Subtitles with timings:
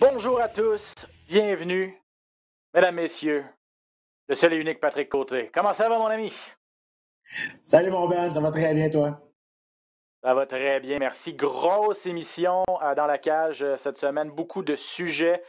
[0.00, 0.94] Bonjour à tous,
[1.28, 1.94] bienvenue,
[2.74, 3.44] mesdames, messieurs,
[4.28, 5.50] le seul et unique Patrick Côté.
[5.52, 6.32] Comment ça va, mon ami?
[7.62, 9.20] Salut mon Ben, ça va très bien toi?
[10.22, 11.34] Ça va très bien, merci.
[11.34, 15.42] Grosse émission euh, dans la cage euh, cette semaine, beaucoup de sujets.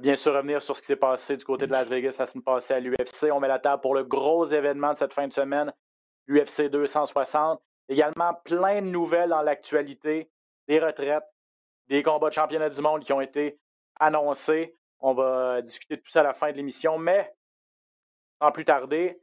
[0.00, 2.44] Bien sûr, revenir sur ce qui s'est passé du côté de Las Vegas la semaine
[2.44, 3.30] passée à l'UFC.
[3.32, 5.72] On met la table pour le gros événement de cette fin de semaine,
[6.26, 7.60] l'UFC 260.
[7.90, 10.30] Également, plein de nouvelles dans l'actualité,
[10.68, 11.24] des retraites,
[11.88, 13.58] des combats de championnat du monde qui ont été
[13.98, 14.76] annoncés.
[15.00, 17.34] On va discuter de tout ça à la fin de l'émission, mais
[18.40, 19.20] sans plus tarder,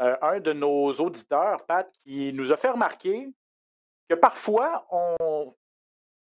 [0.00, 3.32] euh, un de nos auditeurs, Pat, qui nous a fait remarquer
[4.08, 5.54] que parfois, on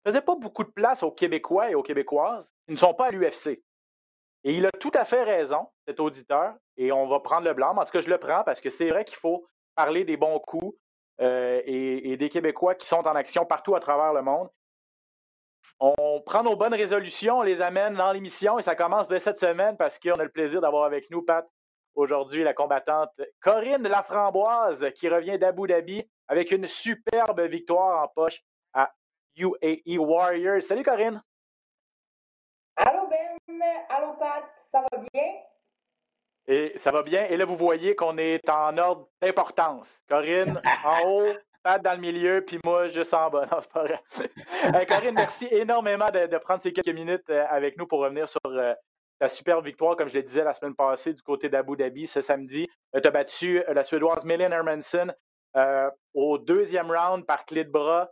[0.07, 3.11] faisait pas beaucoup de place aux Québécois et aux Québécoises qui ne sont pas à
[3.11, 3.61] l'UFC.
[4.45, 7.75] Et il a tout à fait raison, cet auditeur, et on va prendre le blanc.
[7.75, 10.39] En tout cas, je le prends parce que c'est vrai qu'il faut parler des bons
[10.39, 10.73] coups
[11.21, 14.49] euh, et, et des Québécois qui sont en action partout à travers le monde.
[15.79, 19.39] On prend nos bonnes résolutions, on les amène dans l'émission et ça commence dès cette
[19.39, 21.45] semaine parce qu'on a le plaisir d'avoir avec nous, Pat,
[21.95, 23.09] aujourd'hui la combattante
[23.41, 28.41] Corinne Laframboise qui revient d'Abu Dhabi avec une superbe victoire en poche
[28.73, 28.93] à
[29.37, 30.63] UAE Warriors.
[30.63, 31.21] Salut Corinne!
[32.77, 33.37] Allô Ben,
[33.89, 35.33] allô Pat, ça va bien?
[36.47, 37.25] Et ça va bien.
[37.25, 40.03] Et là, vous voyez qu'on est en ordre d'importance.
[40.07, 43.47] Corinne en haut, Pat dans le milieu, puis moi juste en bas.
[43.51, 43.99] Non, c'est pas vrai.
[44.19, 48.29] Euh, Corinne, merci énormément de, de prendre ces quelques minutes euh, avec nous pour revenir
[48.29, 48.73] sur euh,
[49.19, 52.21] ta superbe victoire, comme je le disais la semaine passée, du côté d'Abu Dhabi ce
[52.21, 52.67] samedi.
[52.93, 55.07] tu as battu la Suédoise Melin Hermanson
[56.13, 58.11] au deuxième round par clé de bras.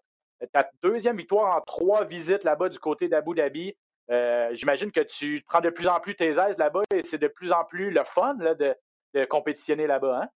[0.53, 3.75] Ta deuxième victoire en trois visites là-bas du côté d'Abu Dhabi.
[4.09, 7.52] J'imagine que tu prends de plus en plus tes aises là-bas et c'est de plus
[7.52, 10.22] en plus le fun de, compétitionner là-bas.
[10.24, 10.30] Hein?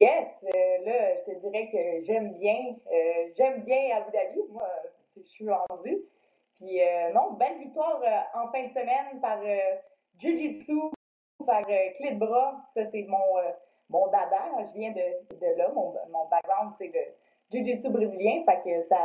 [0.00, 4.68] Yes, euh, là, je te dirais que j'aime bien, euh, j'aime bien Abu Dhabi, moi,
[5.16, 6.02] je suis rendu.
[6.56, 8.02] Puis euh, non, belle victoire
[8.34, 9.38] en fin de semaine par
[10.18, 10.90] Jiu-Jitsu,
[11.46, 12.60] par clé de bras.
[12.74, 13.18] Ça, c'est mon,
[13.88, 14.42] mon dada.
[14.60, 15.68] Je viens de, là.
[15.74, 17.00] Mon, mon background, c'est le
[17.50, 18.44] Jiu-Jitsu brésilien.
[18.44, 18.98] Fait que ça,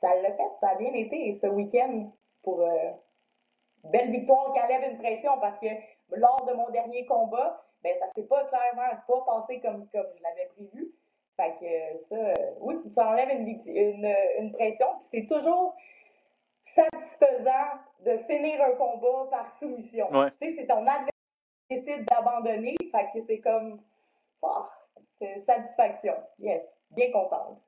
[0.00, 1.38] ça l'a fait, ça a bien été.
[1.40, 2.10] Ce week-end,
[2.44, 2.62] pour
[3.84, 5.66] belle victoire qui enlève une pression parce que
[6.10, 10.22] lors de mon dernier combat, ben ça s'est pas clairement pas passé comme, comme je
[10.22, 10.92] l'avais prévu.
[11.36, 14.86] Fait que ça, oui, ça enlève une, une, une pression.
[14.98, 15.74] Puis c'est toujours
[16.62, 20.10] satisfaisant de finir un combat par soumission.
[20.12, 20.30] Ouais.
[20.40, 21.10] Tu sais, c'est ton adversaire
[21.68, 22.76] qui décide d'abandonner.
[22.90, 23.80] Fait que c'est comme,
[24.42, 24.64] oh,
[25.44, 26.14] satisfaction.
[26.38, 27.60] Yes, bien contente.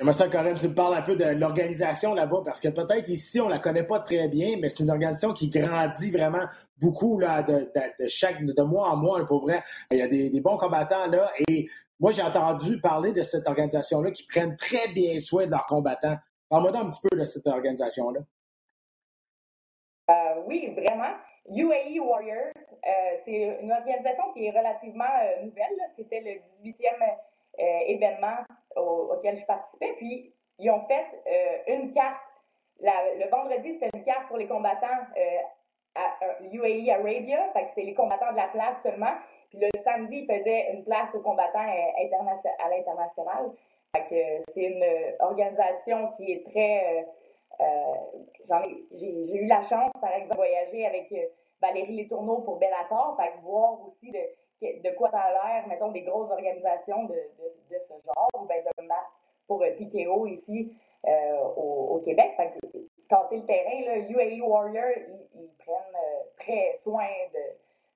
[0.00, 3.38] J'aimerais ça, Corinne, tu me parles un peu de l'organisation là-bas, parce que peut-être ici,
[3.38, 6.46] on la connaît pas très bien, mais c'est une organisation qui grandit vraiment
[6.80, 7.70] beaucoup là, de,
[8.08, 9.62] chaque, de mois en mois, pour vrai.
[9.90, 11.66] Il y a des, bons combattants là, et
[11.98, 16.16] moi, j'ai entendu parler de cette organisation-là qui prennent très bien soin de leurs combattants.
[16.48, 18.20] Parle-moi un petit peu de cette organisation-là.
[20.08, 21.12] Euh, oui, vraiment.
[21.50, 22.90] UAE Warriors, euh,
[23.26, 25.76] c'est une organisation qui est relativement euh, nouvelle.
[25.94, 26.86] C'était le 18e
[27.58, 28.38] euh, événement
[28.76, 29.94] au, je participais.
[29.96, 32.20] Puis, ils ont fait euh, une carte.
[32.80, 34.86] Le vendredi, c'était une carte pour les combattants
[35.16, 35.40] euh,
[35.94, 37.50] à, UAE Arabia.
[37.52, 39.14] Fait que c'est les combattants de la place seulement.
[39.50, 43.50] Puis le samedi, ils faisaient une place aux combattants à l'international.
[43.94, 44.84] Fait que c'est une
[45.18, 47.06] organisation qui est très.
[48.94, 51.12] j'ai, j'ai eu la chance, par exemple, de voyager avec
[51.60, 53.16] Valérie Letourneau pour Bellator.
[53.20, 54.20] Fait que voir aussi de
[54.62, 58.58] de quoi ça a l'air, mettons, des grosses organisations de, de, ce genre, ou bien
[58.58, 59.08] de match
[59.46, 60.72] pour euh, TKO ici
[61.06, 62.32] euh, au, au, Québec.
[62.36, 62.52] Fait
[63.08, 64.92] tenter le terrain, là, UAE Warrior,
[65.34, 67.08] ils, prennent euh, très soin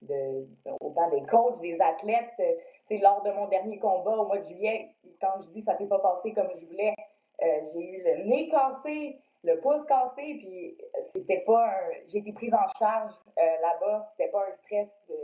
[0.02, 0.49] de, de,
[0.81, 2.32] autant des coachs, des athlètes.
[2.40, 4.90] Euh, lors de mon dernier combat au mois de juillet,
[5.20, 6.94] quand je dis ça s'est pas passé comme je voulais,
[7.40, 10.76] j'ai eu le nez cassé, le pouce cassé, puis
[11.12, 11.91] c'était pas un...
[12.06, 15.14] J'ai été prise en charge euh, là-bas, c'était pas un stress, euh,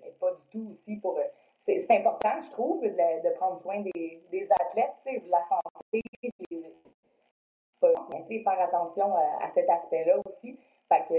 [0.00, 1.18] mais, pas du tout aussi pour...
[1.64, 6.02] c'est important, je trouve, de, prendre soin des, athlètes, de la santé,
[6.50, 6.72] des,
[8.42, 10.58] faire attention à, cet aspect-là aussi.
[10.88, 11.14] Fait que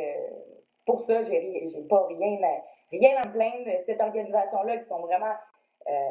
[0.86, 2.40] pour ça, j'ai pas rien,
[2.92, 5.36] rien à me plaindre de cette organisation-là qui sont vraiment...
[5.90, 6.10] Euh,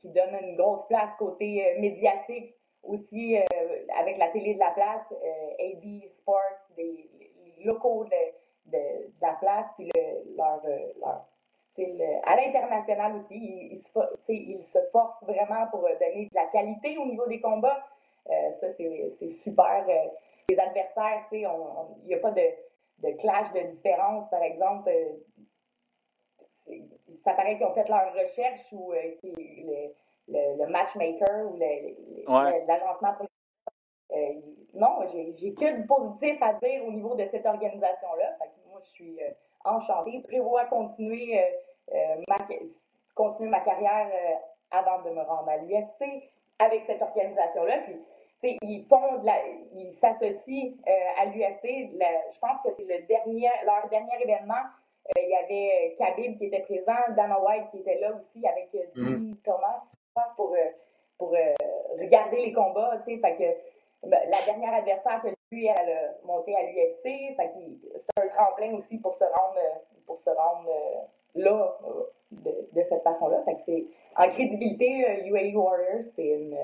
[0.00, 3.42] qui donne une grosse place côté euh, médiatique aussi euh,
[3.98, 5.12] avec la télé de la place,
[5.58, 7.08] AB Sports, les
[7.64, 10.62] locaux de, de, la place, puis le, leur,
[11.00, 11.26] leur
[11.72, 13.80] style à l'international aussi.
[14.28, 17.84] Ils, se, forcent vraiment pour donner de la qualité au niveau des combats.
[18.26, 19.86] ça, c'est super.
[20.48, 21.48] les adversaires, il
[22.06, 24.90] n'y a pas de, clash de différence, par exemple
[27.22, 29.88] ça paraît qu'ils ont fait leur recherche ou euh,
[30.28, 33.26] le, le, matchmaker ou l'agencement pour
[34.12, 34.32] euh,
[34.74, 38.36] non, j'ai que du positif à dire au niveau de cette organisation-là.
[38.70, 39.30] Moi, je suis euh,
[39.64, 40.20] enchantée.
[40.24, 41.40] Prévois continuer,
[42.28, 42.36] ma,
[43.14, 44.08] continuer ma carrière
[44.70, 46.04] avant de me rendre à l'UFC
[46.58, 47.78] avec cette organisation-là.
[48.42, 49.34] Puis, ils font de la,
[49.74, 50.72] ils s'associent
[51.18, 51.90] à l'UFC.
[51.92, 54.64] Je pense que c'est le dernier, leur dernier événement
[55.16, 58.46] euh, il y avait euh, Khabib qui était présent, Dana White qui était là aussi
[58.46, 59.82] avec euh, mm Thomas
[60.36, 60.56] pour,
[61.18, 61.34] pour
[61.98, 62.98] regarder les combats.
[63.04, 67.36] Fait que, ben, la dernière adversaire que j'ai vue, elle a monté à l'UFC.
[67.36, 69.60] C'est un tremplin aussi pour se rendre,
[70.06, 70.70] pour se rendre
[71.34, 71.76] là
[72.30, 73.44] de, de, cette façon-là.
[74.16, 76.56] En crédibilité, UAE Warriors, c'est une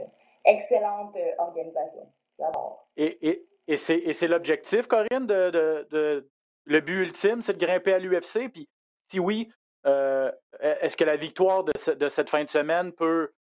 [0.45, 2.07] excellente organisation.
[2.39, 2.87] J'adore.
[2.97, 5.51] Et, et, et c'est l'objectif, Corinne, de,
[5.91, 6.29] de,
[6.67, 8.51] le but ultime, c'est de grimper à l'UFC?
[8.53, 8.69] Puis
[9.11, 9.51] si oui,
[9.87, 10.31] euh,
[10.61, 13.33] est-ce que la victoire de, cette fin de semaine peut,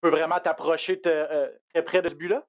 [0.00, 2.44] peut vraiment t'approcher euh, très près de ce but-là?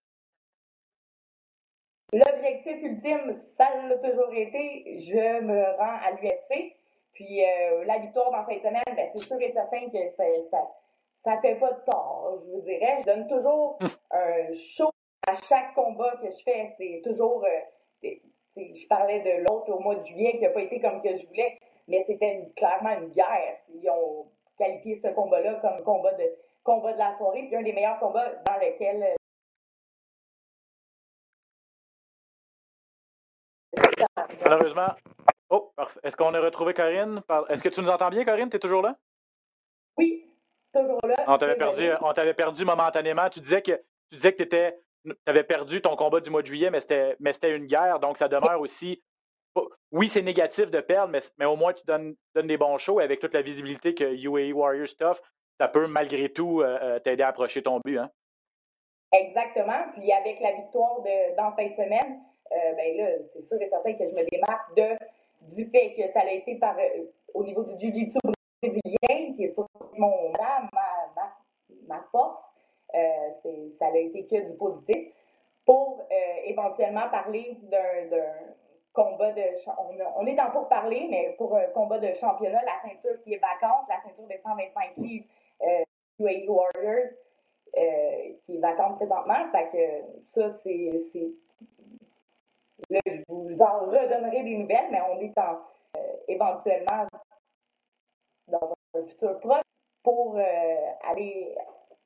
[2.12, 6.76] L'objectif ultime, ça l'a toujours été, je me rends à l'UFC.
[7.14, 10.24] Puis euh, la victoire dans fin de semaine, ben, c'est sûr et certain que ça,
[11.24, 12.98] ça, fait pas de tort, je vous dirais.
[13.02, 13.78] Je donne toujours
[14.12, 14.90] un show
[15.28, 16.74] à chaque combat que je fais.
[16.78, 17.46] C'est toujours
[18.56, 21.26] je parlais de l'autre au mois de juillet qui n'a pas été comme que je
[21.28, 23.58] voulais, mais c'était clairement une guerre.
[23.70, 26.24] Ils ont qualifié ce combat-là comme combat de,
[26.64, 29.04] combat de la soirée, puis un des meilleurs combats dans lequel.
[29.04, 29.16] Euh,
[34.46, 34.94] Malheureusement.
[35.50, 35.72] Oh,
[36.04, 37.22] Est-ce qu'on a retrouvé Corinne?
[37.50, 38.50] Est-ce que tu nous entends bien, Corinne?
[38.50, 38.96] Tu es toujours là?
[39.98, 40.26] Oui,
[40.74, 41.16] toujours là.
[41.28, 43.30] On t'avait perdu, on t'avait perdu momentanément.
[43.30, 43.74] Tu disais que
[44.10, 46.80] tu disais que tu étais tu avais perdu ton combat du mois de juillet, mais
[46.80, 49.04] c'était une guerre, donc ça demeure aussi.
[49.92, 53.20] Oui, c'est négatif de perdre, mais, mais, au moins tu donnes, des bons shows avec
[53.20, 55.22] toute la visibilité que UAE Warriors stuff,
[55.60, 58.00] ça peut malgré tout euh, euh, t'aider à approcher ton but.
[58.00, 58.10] Hein?
[59.12, 59.86] Exactement.
[59.94, 63.70] Puis avec la victoire de, dans fin de semaine, euh, ben là, c'est sûr et
[63.70, 66.76] certain que je me démarque de, du fait que ça a été par,
[67.36, 68.18] au niveau du Jiu-Jitsu
[68.62, 69.56] brésilien, qui est
[69.98, 70.68] mon, ma,
[71.16, 71.36] ma,
[71.88, 72.42] ma force.
[72.92, 75.14] Ça n'a été que du positif.
[75.66, 76.04] Pour
[76.46, 78.20] éventuellement parler d'un
[78.94, 79.42] combat de.
[80.16, 83.40] On, est en pour parler, mais pour un combat de championnat, la ceinture qui est
[83.40, 85.26] vacante, la ceinture des 125 livres
[85.62, 85.84] euh,
[86.20, 87.12] UAE Warriors,
[88.46, 89.52] qui est vacante présentement.
[89.52, 90.92] Fait que ça, c'est.
[92.90, 95.60] Là, je vous en redonnerai des nouvelles, mais on est en,
[96.28, 97.08] éventuellement
[98.48, 99.62] dans un futur proche
[100.04, 101.56] pour aller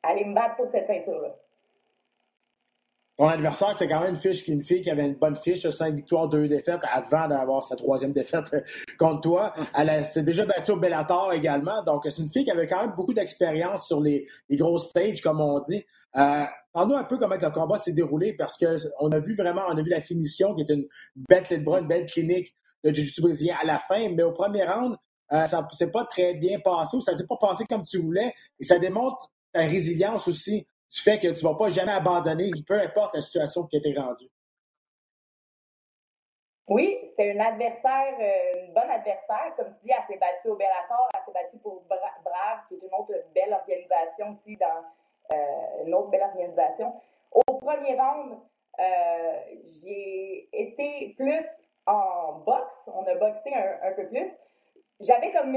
[0.03, 1.35] aller me battre pour cette ceinture-là.
[3.17, 5.95] Ton adversaire, c'était quand même une fiche une fille qui avait une bonne fiche, 5
[5.95, 8.45] victoires, 2 défaites, avant d'avoir sa troisième défaite
[8.99, 9.53] contre toi.
[9.75, 11.81] Elle s'est déjà battue au Bellator également.
[11.83, 15.21] Donc, c'est une fille qui avait quand même beaucoup d'expérience sur les, les gros stages,
[15.21, 15.83] comme on dit.
[16.15, 16.45] Euh,
[16.77, 19.81] Parle-nous un peu comment le combat s'est déroulé parce qu'on a vu vraiment, on a
[19.81, 20.85] vu la finition qui est une
[21.27, 24.95] belle bras, une belle clinique de Jiu-Jitsu brésilien à la fin, mais au premier round,
[25.33, 28.31] euh, ça s'est pas très bien passé ou ça s'est pas passé comme tu voulais.
[28.59, 32.51] Et ça démontre ta résilience aussi tu fais que tu ne vas pas jamais abandonner,
[32.65, 34.29] peu importe la situation qui été rendue.
[36.69, 39.53] Oui, c'était un adversaire, euh, une bonne adversaire.
[39.55, 42.79] Comme tu dis, elle s'est battue au Bellator, elle s'est battue pour Brave, qui est
[42.79, 44.83] une autre belle organisation aussi, dans
[45.33, 46.93] euh, une autre belle organisation.
[47.31, 48.39] Au premier round,
[48.79, 49.39] euh,
[49.81, 51.45] j'ai été plus
[51.85, 52.89] en boxe.
[52.93, 54.29] On a boxé un, peu plus.
[54.99, 55.55] J'avais comme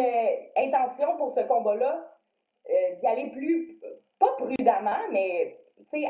[0.56, 2.06] intention pour ce combat-là
[3.00, 3.80] d'y aller plus,
[4.20, 5.56] pas prudemment, mais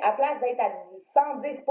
[0.03, 0.71] à place d'être à
[1.15, 1.65] 110%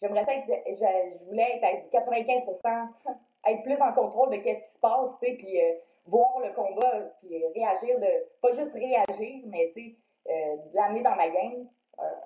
[0.00, 2.88] j'aimerais ça être, je, voulais être à 95%
[3.46, 5.72] être plus en contrôle de ce qui se passe, puis euh,
[6.06, 8.06] voir le combat, puis réagir, de
[8.40, 11.68] pas juste réagir, mais euh, l'amener dans ma game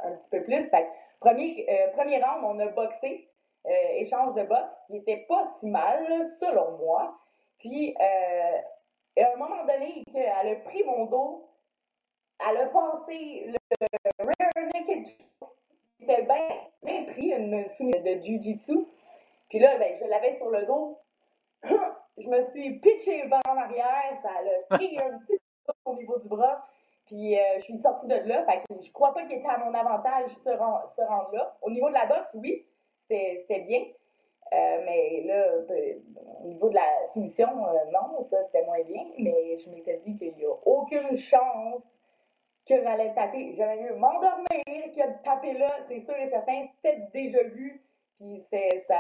[0.04, 0.68] un, petit peu plus.
[0.68, 0.86] Fait,
[1.20, 3.28] premier, premier round, on a boxé,
[3.94, 7.16] échange de boxe, qui était pas si mal, selon moi.
[7.58, 11.48] Puis, à un moment donné, elle a pris mon dos,
[12.48, 13.58] elle a passé le
[14.18, 16.48] rear naked qui était bien,
[16.82, 18.86] bien pris, une soumise de Jiu-Jitsu.
[19.48, 20.98] Puis là, ben, je l'avais sur le dos.
[21.64, 26.18] je me suis pitché vers en arrière, ça a pris un petit peu au niveau
[26.18, 26.66] du bras.
[27.06, 28.44] Puis je suis sortie de là.
[28.44, 31.56] Fait que je crois pas qu'il était à mon avantage ce, ce rendre-là.
[31.60, 32.64] Au niveau de la boxe, oui,
[33.08, 33.84] c'était bien.
[34.50, 35.44] mais là,
[36.42, 37.48] au niveau de la soumission,
[37.92, 39.04] non, ça c'était moins bien.
[39.18, 41.91] Mais je m'étais dit qu'il n'y a aucune chance
[42.66, 43.54] que j'allais taper.
[43.56, 46.66] J'aurais mieux m'endormir que taper là, c'est sûr et certain.
[46.76, 47.82] C'était déjà vu,
[48.18, 48.96] puis ça,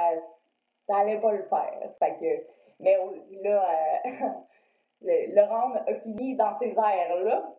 [0.86, 1.90] ça allait pas le faire.
[1.98, 2.46] Fait que,
[2.80, 2.96] mais
[3.42, 3.64] là,
[4.04, 4.10] euh,
[5.02, 7.54] le, le, round a fini dans ces airs-là.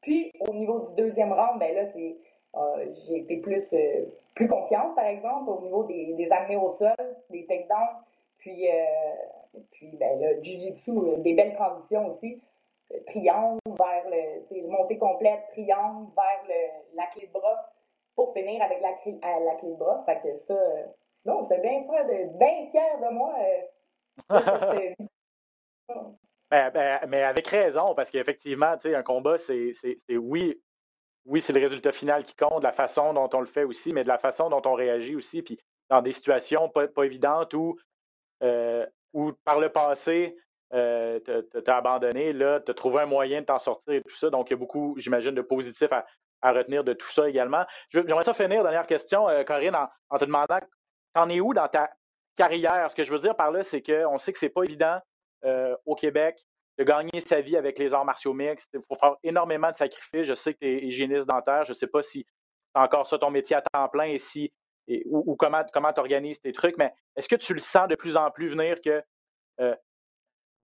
[0.00, 2.16] Puis, au niveau du deuxième round, ben là, c'est,
[2.54, 6.94] euh, j'ai été plus, euh, plus confiante, par exemple, au niveau des, des au sol,
[7.30, 7.96] des takedowns.
[8.38, 8.68] Puis,
[9.72, 12.40] puis ben, le jiu-jitsu, des belles transitions aussi
[13.06, 17.72] triangle vers le, montée complète, triangle vers le, la clé de bras
[18.14, 20.02] pour finir avec la, clé, la clé de bras.
[20.06, 20.84] Fait que ça, euh,
[21.24, 23.34] non, j'étais bien fier de, bien fier de moi.
[24.30, 24.94] Euh,
[26.50, 29.72] ben, ben, mais avec raison, parce qu'effectivement, un combat, c'est
[30.10, 30.60] oui,
[31.26, 34.02] oui, c'est le résultat final qui compte, la façon dont on le fait aussi, mais
[34.02, 35.42] de la façon dont on réagit aussi.
[35.42, 37.76] Puis dans des situations pas, pas évidentes où,
[38.42, 40.36] euh, où par le passé,
[40.74, 41.18] euh,
[41.64, 44.30] t'as abandonné, là, tu as trouvé un moyen de t'en sortir et tout ça.
[44.30, 46.04] Donc, il y a beaucoup, j'imagine, de positifs à,
[46.52, 47.64] retenir de tout ça également.
[47.90, 49.76] J'aimerais ça finir, dernière question, euh, Corinne,
[50.10, 50.60] en, te demandant,
[51.14, 51.90] t'en es où dans ta
[52.36, 52.90] carrière?
[52.90, 55.00] Ce que je veux dire par là, c'est qu'on sait que c'est pas évident
[55.44, 56.38] euh, au Québec
[56.78, 58.68] de gagner sa vie avec les arts martiaux mixtes.
[58.72, 60.26] Il faut faire énormément de sacrifices.
[60.26, 61.64] Je sais que tu es hygiéniste dentaire.
[61.64, 62.24] Je ne sais pas si
[62.72, 64.52] c'est encore ça ton métier à temps plein et si
[65.06, 68.30] ou, comment tu organises tes trucs, mais est-ce que tu le sens de plus en
[68.30, 69.02] plus venir que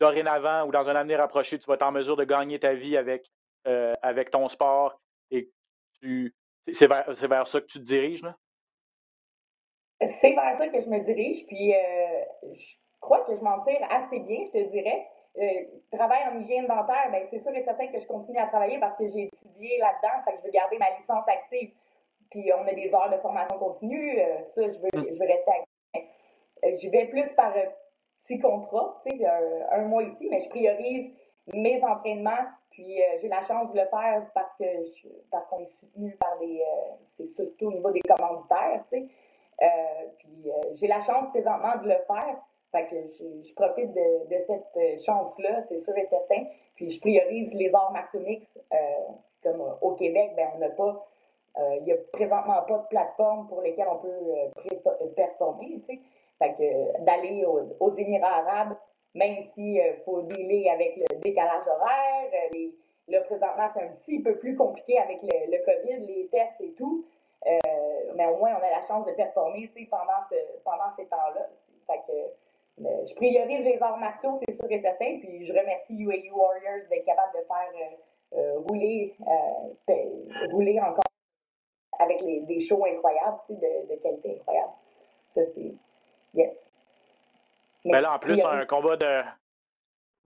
[0.00, 2.96] dorénavant ou dans un avenir approché, tu vas être en mesure de gagner ta vie
[2.96, 3.30] avec,
[3.66, 5.50] euh, avec ton sport et
[6.00, 6.34] tu,
[6.72, 8.22] c'est, vers, c'est vers ça que tu te diriges?
[8.22, 8.36] Là?
[10.00, 13.80] C'est vers ça que je me dirige, puis euh, je crois que je m'en tire
[13.90, 15.06] assez bien, je te dirais.
[15.36, 18.78] Euh, travail en hygiène dentaire, ben, c'est sûr et certain que je continue à travailler
[18.78, 21.72] parce que j'ai étudié là-dedans, fait que je veux garder ma licence active.
[22.30, 24.18] Puis on a des heures de formation continue,
[24.54, 25.06] ça, je veux, mmh.
[25.12, 26.80] je veux rester active.
[26.82, 27.52] Je vais plus par
[28.24, 29.26] petit contrat, tu sais,
[29.70, 31.12] un, mois ici, mais je priorise
[31.52, 32.44] mes entraînements.
[32.70, 34.64] Puis euh, j'ai la chance de le faire parce que
[35.30, 39.06] parce qu'on est soutenu par des euh, c'est surtout au niveau des commanditaires, tu sais.
[39.62, 39.66] Euh,
[40.18, 42.36] puis j'ai la chance présentement de le faire.
[42.72, 46.46] Fait que je, profite de, de cette chance-là, c'est sûr et certain.
[46.74, 48.20] Puis je priorise les arts martiaux
[49.44, 51.06] comme au Québec, ben on n'a pas
[51.78, 56.00] il n'y a présentement pas de plateforme pour lesquelles on peut performer, tu sais.
[56.38, 58.76] Fait que d'aller aux, Émirats arabes,
[59.14, 62.74] même s'il euh, faut dealer avec le décalage horaire, euh, les,
[63.08, 67.04] là, présentement, c'est un petit peu plus compliqué avec le, COVID, les tests et tout.
[67.46, 67.58] Euh,
[68.16, 71.48] mais au moins, on a la chance de performer pendant, ce, pendant ces temps-là.
[71.86, 75.18] Fait que je priorise les arts martiaux, c'est sûr et certain.
[75.20, 79.14] Puis je remercie UAU Warriors d'être capable de faire rouler,
[80.50, 81.04] rouler encore
[81.98, 84.72] avec les, des shows incroyables, de, de qualité incroyable.
[85.34, 85.74] Ça, c'est
[86.34, 86.70] Yes.
[87.84, 89.22] Mais, là, en plus, un combat de.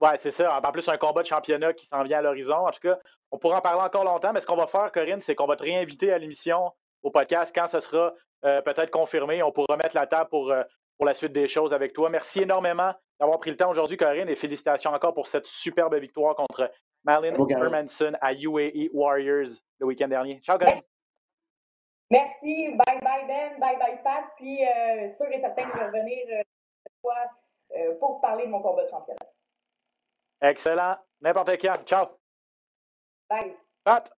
[0.01, 0.59] Ouais, c'est ça.
[0.63, 2.67] En plus, un combat de championnat qui s'en vient à l'horizon.
[2.67, 2.97] En tout cas,
[3.31, 5.57] on pourra en parler encore longtemps, mais ce qu'on va faire, Corinne, c'est qu'on va
[5.57, 6.71] te réinviter à l'émission,
[7.03, 8.13] au podcast, quand ce sera
[8.45, 9.43] euh, peut-être confirmé.
[9.43, 10.63] On pourra mettre la table pour, euh,
[10.97, 12.09] pour la suite des choses avec toi.
[12.09, 16.35] Merci énormément d'avoir pris le temps aujourd'hui, Corinne, et félicitations encore pour cette superbe victoire
[16.35, 16.71] contre
[17.03, 19.49] Malin Hermanson à UAE Warriors
[19.79, 20.39] le week-end dernier.
[20.41, 20.81] Ciao, Corinne.
[22.09, 22.69] Merci.
[22.69, 24.25] Bye bye Ben, bye bye Pat.
[24.35, 26.41] Puis euh, sûr et certain que je vais revenir euh,
[26.83, 27.17] cette fois
[27.77, 29.19] euh, pour parler de mon combat de championnat.
[30.41, 30.97] Excellent.
[31.21, 31.85] N'importe quand.
[31.85, 32.07] Ciao.
[33.29, 33.55] Bye.
[33.83, 34.11] Pat,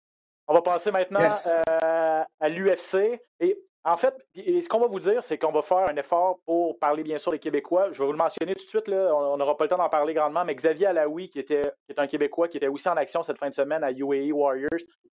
[0.48, 3.20] on va passer maintenant euh, à l'UFC.
[3.40, 6.78] Et en fait, ce qu'on va vous dire, c'est qu'on va faire un effort pour
[6.78, 7.92] parler bien sûr des Québécois.
[7.92, 9.14] Je vais vous le mentionner tout de suite, là.
[9.16, 12.06] on n'aura pas le temps d'en parler grandement, mais Xavier Alaoui, qui, était, est un
[12.06, 14.70] Québécois, qui était aussi en action cette fin de semaine à UAE Warriors,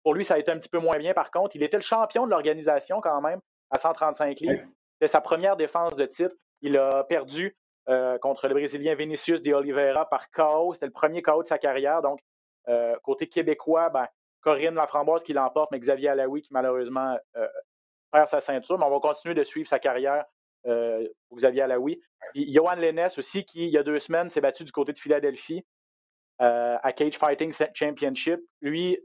[0.03, 1.57] pour lui, ça a été un petit peu moins bien par contre.
[1.57, 3.41] Il était le champion de l'organisation quand même
[3.71, 4.63] à 135 livres.
[4.93, 6.35] C'était sa première défense de titre.
[6.61, 7.57] Il a perdu
[7.89, 10.75] euh, contre le Brésilien Vinicius de Oliveira par KO.
[10.75, 12.03] C'était le premier KO de sa carrière.
[12.03, 12.21] Donc,
[12.69, 14.07] euh, côté québécois, ben,
[14.43, 17.49] Corinne Laframboise qui l'emporte, mais Xavier Alaoui qui malheureusement euh,
[18.27, 20.25] sa ceinture, mais on va continuer de suivre sa carrière
[20.67, 22.01] euh, pour Xavier Alaoui.
[22.35, 25.65] Johan Lennes aussi, qui, il y a deux semaines, s'est battu du côté de Philadelphie
[26.41, 28.41] euh, à Cage Fighting Championship.
[28.63, 28.99] Lui,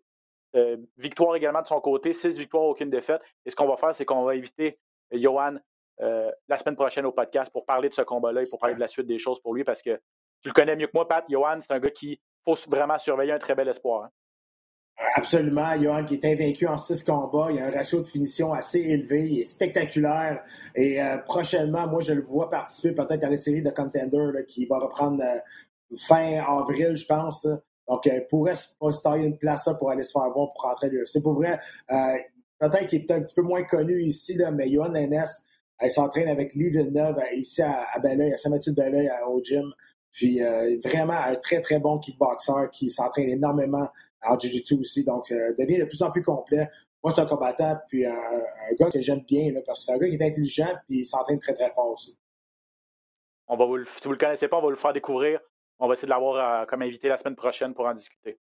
[0.56, 3.22] euh, victoire également de son côté, six victoires, aucune défaite.
[3.46, 4.80] Et ce qu'on va faire, c'est qu'on va inviter
[5.12, 5.56] Johan
[6.48, 8.88] la semaine prochaine au podcast pour parler de ce combat-là et pour parler de la
[8.88, 10.00] suite des choses pour lui, parce que
[10.42, 11.26] tu le connais mieux que moi, Pat.
[11.28, 14.06] Johan, c'est un gars qui faut vraiment surveiller un très bel espoir.
[14.06, 14.10] Hein.
[15.16, 15.80] Absolument.
[15.82, 17.48] Johan qui est invaincu en six combats.
[17.52, 19.30] Il a un ratio de finition assez élevé.
[19.30, 20.44] Il est spectaculaire.
[20.76, 24.66] Et euh, prochainement, moi, je le vois participer peut-être à la série de Contender qui
[24.66, 25.40] va reprendre euh,
[25.98, 27.48] fin avril, je pense.
[27.88, 30.90] Donc, il pourrait se tailler une place pour aller se faire voir pour rentrer à
[30.90, 31.24] l'UFC.
[31.24, 31.60] Pour vrai,
[32.60, 35.26] peut-être qu'il est un petit peu moins connu ici, mais Johan Nennes,
[35.80, 39.72] elle s'entraîne avec Lee Villeneuve ici à, à à Saint-Mathieu-de-Belleuil, au gym.
[40.12, 40.40] Puis
[40.84, 43.88] vraiment un très, très bon kickboxer qui s'entraîne énormément
[44.22, 45.04] en Jiu-Jitsu aussi.
[45.04, 46.70] Donc, devient de plus en plus complet.
[47.04, 48.14] Moi, c'est un combattant, puis un,
[48.78, 51.40] gars que j'aime bien, parce que c'est un gars qui est intelligent, puis il s'entraîne
[51.40, 52.18] très, très fort aussi.
[53.48, 55.40] On va vous si vous ne le connaissez pas, on va le faire découvrir.
[55.80, 58.38] On va essayer de l'avoir euh, comme invité la semaine prochaine pour en discuter.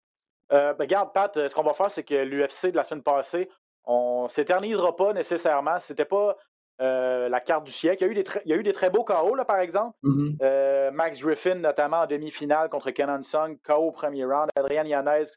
[0.51, 3.50] Euh, ben, regarde, Pat, ce qu'on va faire, c'est que l'UFC de la semaine passée,
[3.86, 5.79] on ne s'éternisera pas nécessairement.
[5.79, 6.38] C'était pas
[6.81, 8.03] euh, la carte du siècle.
[8.03, 9.59] Il y a eu des, il y a eu des très beaux KO, là, par
[9.59, 9.98] exemple.
[10.03, 10.91] Mm-hmm.
[10.91, 14.50] Max Griffin, notamment en demi-finale contre Kenan Sung, KO au premier round.
[14.57, 15.29] Adrian Yanez,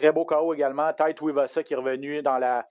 [0.00, 0.92] très beau KO également.
[0.92, 2.66] Tai Tuivasa qui est revenu dans la,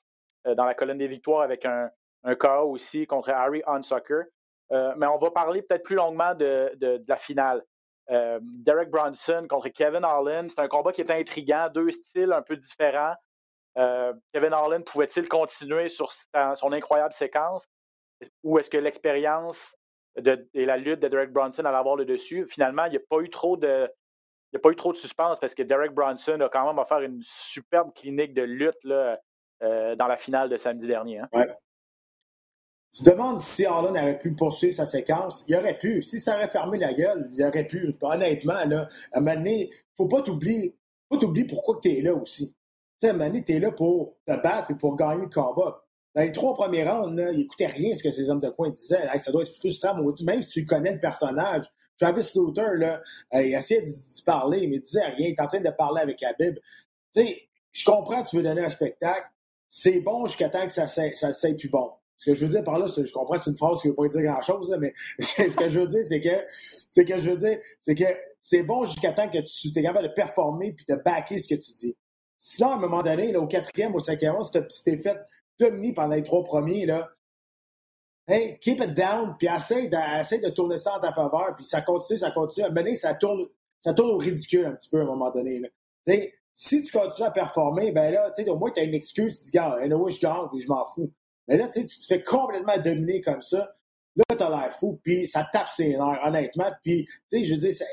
[0.45, 1.89] dans la colonne des victoires avec un,
[2.23, 4.23] un KO aussi contre Harry Hunsucker.
[4.71, 7.63] mais on va parler peut-être plus longuement de, de la finale.
[8.11, 10.47] Euh, Derek Bronson contre Kevin Harlan.
[10.49, 13.15] C'est un combat qui est intriguant, deux styles un peu différents.
[13.77, 16.11] Euh, Kevin Harlan pouvait-il continuer sur
[16.55, 17.67] son incroyable séquence?
[18.43, 19.75] Ou est-ce que l'expérience
[20.17, 22.47] et la lutte de Derek Bronson allait avoir le dessus?
[22.49, 23.89] Finalement, il n'y a pas eu trop de.
[24.51, 27.01] Il a pas eu trop de suspense parce que Derek Bronson a quand même offert
[27.01, 29.19] une superbe clinique de lutte là,
[29.61, 31.19] euh, dans la finale de samedi dernier.
[31.19, 31.29] Hein.
[32.91, 35.43] Tu te demandes si Harlan avait pu poursuivre sa séquence.
[35.47, 36.01] Il aurait pu.
[36.01, 37.95] Si ça aurait fermé la gueule, il aurait pu.
[38.01, 40.75] Honnêtement, là, à un moment donné, faut pas t'oublier.
[41.07, 42.47] Faut t'oublier pourquoi tu es là aussi.
[42.49, 42.55] Tu
[43.01, 45.29] sais, à un moment donné, tu es là pour te battre et pour gagner le
[45.29, 45.85] combat.
[46.15, 49.07] Dans les trois premiers rounds, il n'écoutait rien ce que ces hommes de coin disaient.
[49.19, 50.25] ça doit être frustrant, maudit.
[50.25, 51.65] Même si tu connais le personnage.
[51.99, 53.01] Travis Luther, là,
[53.33, 55.27] il essayait d'y parler, mais il disait rien.
[55.27, 56.59] Il est en train de parler avec Habib.
[57.13, 59.27] Tu sais, je comprends que tu veux donner un spectacle.
[59.67, 61.91] C'est bon jusqu'à temps que ça ne soit plus bon.
[62.19, 63.95] Ce que je veux dire par là, je comprends c'est une phrase qui ne veut
[63.95, 66.45] pas dire grand-chose, mais ce que je veux dire, c'est que
[66.89, 68.03] c'est que je veux dire, c'est que
[68.41, 71.59] c'est bon jusqu'à temps que tu es capable de performer puis de backer ce que
[71.59, 71.95] tu dis.
[72.37, 75.17] Sinon, à un moment donné, là, au quatrième, au cinquième si tu t'es fait
[75.59, 77.09] dominer pendant les trois premiers, là,
[78.29, 81.81] hey, keep it down, puis essaye de, de tourner ça en ta faveur, puis ça
[81.81, 82.67] continue, ça continue.
[82.67, 83.45] À donné, ça tourne,
[83.81, 85.61] ça tourne au ridicule un petit peu à un moment donné.
[86.53, 89.51] Si tu continues à performer, ben là, au moins, tu as une excuse, tu dis,
[89.51, 91.11] gars, anyway, je gagne, puis je m'en fous.
[91.47, 93.75] Mais là, tu te fais complètement dominer comme ça.
[94.15, 96.69] Là, t'as l'air fou, puis ça tape ses nerfs, honnêtement.
[96.83, 97.83] Puis, je veux dire, à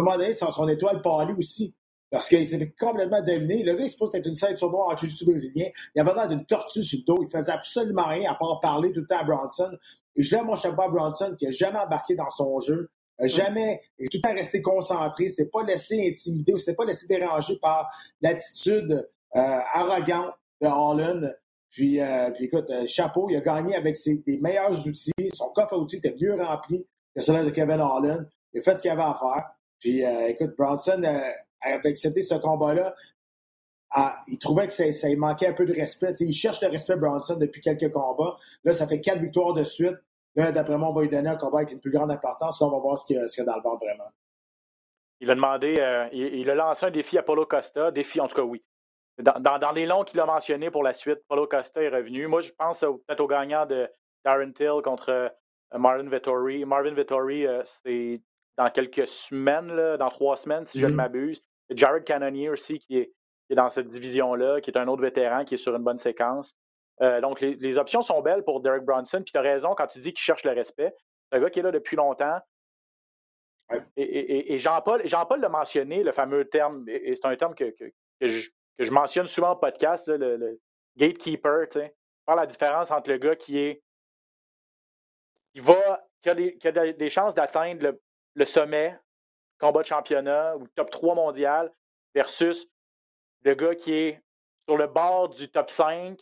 [0.00, 1.74] un moment donné, c'est son étoile pâlie aussi.
[2.10, 3.62] Parce qu'il s'est fait complètement dominer.
[3.62, 5.66] Le gars, il se pose être une ceinture noire en jiu brésilien.
[5.94, 7.22] Il avait l'air d'une tortue sur le dos.
[7.22, 9.70] Il faisait absolument rien à part parler tout le temps à Bronson.
[10.16, 12.90] Et je lève mon chapeau à Bronson qui n'a jamais embarqué dans son jeu.
[13.20, 17.58] Jamais, tout le temps resté concentré, s'est pas laissé intimider ou s'est pas laissé déranger
[17.60, 17.88] par
[18.22, 21.36] l'attitude euh, arrogante de Holland.
[21.70, 25.12] Puis, euh, puis écoute, euh, chapeau, il a gagné avec ses, des meilleurs outils.
[25.32, 28.28] Son coffre à outils était mieux rempli que celui de Kevin Holland.
[28.52, 29.50] Il a fait ce qu'il avait à faire.
[29.78, 31.02] Puis, euh, écoute, Bronson
[31.60, 32.94] avait accepté ce combat-là.
[33.90, 36.12] Ah, il trouvait que ça, ça manquait un peu de respect.
[36.20, 38.36] il cherche le respect Bronson depuis quelques combats.
[38.64, 39.96] Là, ça fait quatre victoires de suite.
[40.36, 42.60] Là, d'après moi, on va lui donner un combat avec une plus grande importance.
[42.60, 44.10] Là, on va voir ce qu'il y, a dans le ventre vraiment.
[45.20, 45.74] Il a demandé,
[46.12, 47.90] il, il, a lancé un défi à Paulo Costa.
[47.90, 48.62] Défi, en tout cas, oui.
[49.18, 52.28] Dans, les longs qu'il a mentionnés pour la suite, Paulo Costa est revenu.
[52.28, 53.88] Moi, je pense peut-être au gagnant de
[54.24, 55.28] Darren Till contre euh,
[55.76, 56.64] Marvin Vittori.
[56.64, 58.22] Marvin Vittori, euh, c'est
[58.56, 60.94] dans quelques semaines, dans trois semaines, si je ne mm-hmm.
[60.94, 61.42] m'abuse.
[61.70, 63.12] Jared Cannonier aussi, qui est,
[63.50, 66.54] dans cette division-là, qui est un autre vétéran, qui est sur une bonne séquence.
[67.00, 69.22] Euh, donc, les, options sont belles pour Derek Bronson.
[69.22, 70.94] Puis tu as raison quand tu dis qu'il cherche le respect.
[71.30, 72.38] C'est un gars qui est là depuis longtemps.
[73.96, 78.50] Et, Jean-Paul Jean l'a mentionné, le fameux terme, et, c'est un terme que, que je,
[78.78, 80.58] que je mentionne souvent au podcast, le,
[80.96, 81.94] gatekeeper, tu sais,
[82.26, 83.82] faire la différence entre le gars qui est
[85.52, 87.96] qui va qui a des, chances d'atteindre
[88.34, 88.98] le, sommet,
[89.58, 91.72] combat de championnat ou top 3 mondial,
[92.14, 92.66] versus
[93.44, 94.22] le gars qui est
[94.68, 96.18] sur le bord du top 5,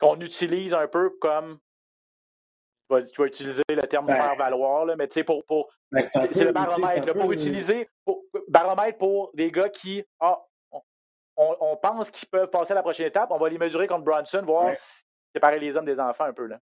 [0.00, 1.58] qu'on utilise un peu comme
[2.88, 6.00] tu vas, utiliser le terme ben, faire valoir, là, mais tu sais, pour, pour ben,
[6.00, 10.38] c'est le baromètre, pour utiliser pour, baromètre pour des gars qui, ah,
[11.36, 13.30] on, pense qu'ils peuvent passer à la prochaine étape.
[13.30, 14.74] On va les mesurer contre Bronson, voir
[15.32, 16.46] séparer les hommes des enfants un peu.
[16.46, 16.58] Là.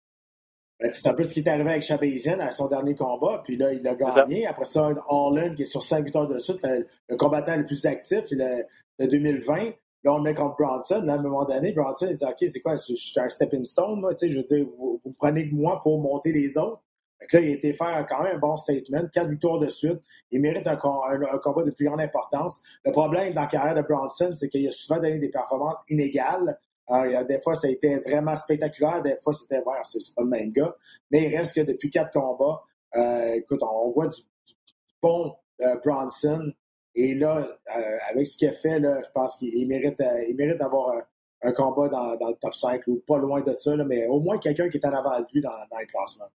[0.82, 3.56] Ben, c'est un peu ce qui est arrivé avec Chabazian à son dernier combat, puis
[3.56, 4.48] là, il a gagné.
[4.48, 8.30] Après ça, Harlan, qui est sur 5 victoires de suite, le, combattant le plus actif
[8.32, 9.74] de 2020.
[10.04, 11.02] Là, on le met contre Bronson.
[11.04, 13.64] Là, à un moment donné, Bronson, il dit OK, c'est quoi, je suis un stepping
[13.66, 16.82] stone, moi, je veux dire, vous, vous prenez que moi pour monter les autres.
[17.30, 20.00] Fait là, il a été faire quand même un bon statement, quatre victoires de suite.
[20.32, 22.62] Il mérite un, combat de plus grande importance.
[22.84, 26.58] Le problème dans la carrière de Bronson, c'est qu'il a souvent donné des performances inégales.
[26.92, 30.28] Euh, des fois, ça a été vraiment spectaculaire, des fois, c'était ouais, c'est pas le
[30.28, 30.76] même gars.
[31.10, 32.62] Mais il reste que depuis quatre combats,
[32.96, 34.22] euh, écoute, on, voit du,
[35.02, 36.52] bon euh, Bronson
[36.96, 37.48] Et là,
[38.10, 40.00] avec ce qu'il a fait, là, je pense qu'il mérite,
[40.36, 40.94] mérite d'avoir
[41.42, 44.70] un, combat dans, le top 5 ou pas loin de ça, mais au moins quelqu'un
[44.70, 46.30] qui est en avant de lui dans, les classements.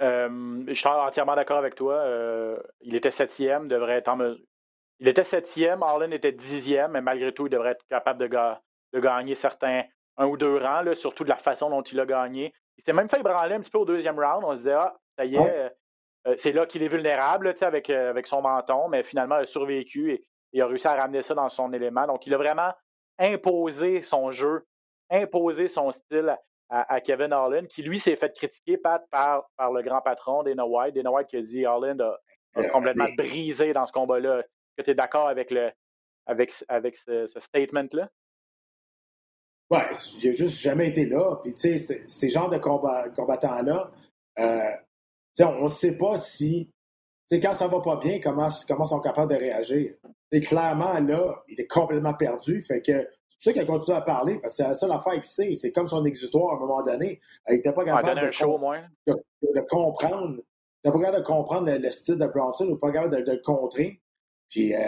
[0.00, 2.04] je suis entièrement d'accord avec toi.
[2.80, 4.44] il était septième, devrait être en mesure.
[4.98, 8.28] Il était septième, Harlan était dixième, mais malgré tout, il devrait être capable de,
[8.92, 9.84] de gagner certains
[10.16, 12.52] un ou deux rangs, là, surtout de la façon dont il a gagné.
[12.76, 14.44] Il s'est même fait branler un petit peu au deuxième round.
[14.44, 15.72] On se disait, ah, ça y est,
[16.26, 19.46] euh, c'est là qu'il est vulnérable avec, euh, avec son menton, mais finalement, il a
[19.46, 22.06] survécu et il a réussi à ramener ça dans son élément.
[22.06, 22.72] Donc, il a vraiment
[23.18, 24.66] imposé son jeu,
[25.10, 26.36] imposé son style
[26.68, 30.64] à, Kevin Harlan, qui lui s'est fait critiquer, Pat, par, par le grand patron Dana
[30.64, 30.94] White.
[30.94, 32.16] Dana White qui a dit Harlan a,
[32.54, 34.38] a complètement brisé dans ce combat-là.
[34.38, 35.72] Est-ce que tu es d'accord avec, le,
[36.26, 38.08] avec, avec ce statement-là?
[39.70, 39.86] Ouais,
[40.20, 41.36] il n'a juste jamais été là.
[41.44, 43.90] Puis, tu sais, ces genres de combattants-là,
[44.40, 44.70] euh,
[45.40, 46.70] on ne sait pas si,
[47.30, 49.94] quand ça va pas bien, comment, comment ils sont capables de réagir.
[50.32, 52.62] Et clairement, là, il est complètement perdu.
[52.62, 54.92] Fait que c'est pour ça qu'il a continué à parler, parce que c'est la seule
[54.92, 55.54] affaire qu'il sait.
[55.54, 57.20] C'est comme son exutoire à un moment donné.
[57.48, 58.58] Il n'était pas capable de, show,
[59.06, 59.14] de,
[59.54, 60.34] de, comprendre.
[60.82, 63.42] Il n'était pas capable de comprendre le, style de Bronson ou pas capable de, le
[63.42, 64.00] contrer.
[64.48, 64.80] Puis, euh,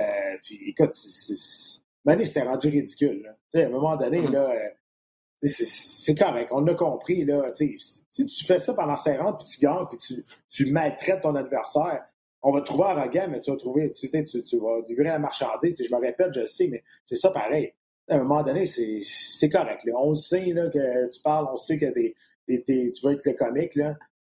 [0.43, 3.35] puis écoute, c'est Mané, c'était rendu ridicule.
[3.55, 4.33] À un moment donné, mm-hmm.
[4.33, 4.69] là, euh,
[5.45, 7.25] c'est correct, on l'a compris.
[7.25, 11.35] Là, si tu fais ça pendant 50 puis tu gagnes, puis tu, tu maltraites ton
[11.35, 12.05] adversaire,
[12.43, 15.05] on va te trouver arrogant, mais tu vas trouver, tu, sais, tu, tu vas livrer
[15.05, 15.77] la marchandise.
[15.79, 17.73] Je me répète, je sais, mais c'est ça pareil.
[18.09, 19.85] À un moment donné, c'est correct.
[19.85, 19.93] Là.
[19.97, 22.15] On sait là, que tu parles, on sait que t'es,
[22.47, 23.79] tu veux être le comique.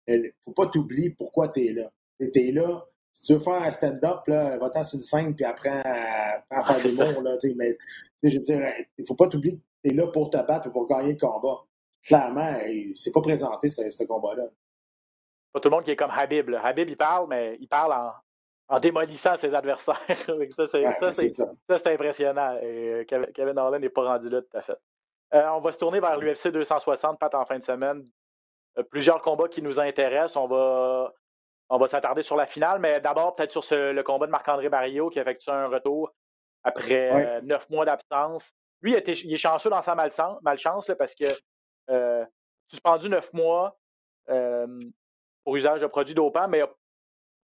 [0.07, 1.91] Il faut pas t'oublier pourquoi tu es là.
[2.19, 5.81] Tu es là si tu veux faire un stand-up, va-t'en sur une scène, puis après,
[5.85, 7.21] à, à faire des mots.
[7.21, 7.77] Là, mais,
[8.23, 8.59] je veux dire,
[8.97, 11.13] il ne faut pas t'oublier que tu es là pour te battre et pour gagner
[11.13, 11.63] le combat.
[12.03, 12.57] Clairement,
[12.95, 14.45] c'est pas présenté, ce, combat-là.
[15.51, 16.49] Pas tout le monde qui est comme Habib.
[16.63, 18.13] Habib, il parle, mais il parle
[18.69, 19.99] en, démolissant ses adversaires.
[20.55, 22.57] ça, c'est impressionnant.
[22.61, 24.77] Et euh, Kevin Harlan n'est pas rendu là tout à fait.
[25.33, 28.03] Euh, on va se tourner vers l'UFC 260, pas en fin de semaine.
[28.77, 30.37] Euh, plusieurs combats qui nous intéressent.
[30.37, 31.13] On va
[31.69, 35.09] on va s'attarder sur la finale, mais d'abord peut-être sur le combat de Marc-André Barrio
[35.09, 36.11] qui effectue un retour
[36.63, 38.51] après euh, neuf mois d'absence.
[38.81, 41.25] Lui, il, est chanceux dans sa malchance, parce que
[41.89, 42.25] euh,
[42.67, 43.77] suspendu neuf mois
[44.29, 44.67] euh,
[45.43, 46.61] pour usage de produits dopants, mais,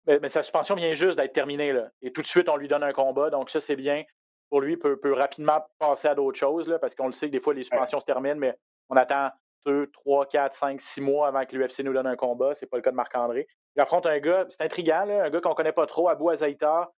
[0.07, 1.73] mais, sa suspension vient juste d'être terminée.
[1.73, 3.31] Là, et tout de suite, on lui donne un combat.
[3.31, 4.05] Donc ça, c'est bien
[4.49, 4.73] pour lui.
[4.73, 7.55] Il peut, peut, rapidement passer à d'autres choses, parce qu'on le sait que des fois,
[7.55, 8.55] les suspensions se terminent, mais
[8.89, 9.31] on attend
[9.67, 12.55] deux, trois, quatre, cinq, six mois avant que l'UFC nous donne un combat.
[12.55, 13.47] C'est pas le cas de Marc-André.
[13.77, 16.91] Il affronte un gars, c'est intriguant, un gars qu'on connaît pas trop, Abou Azaïta,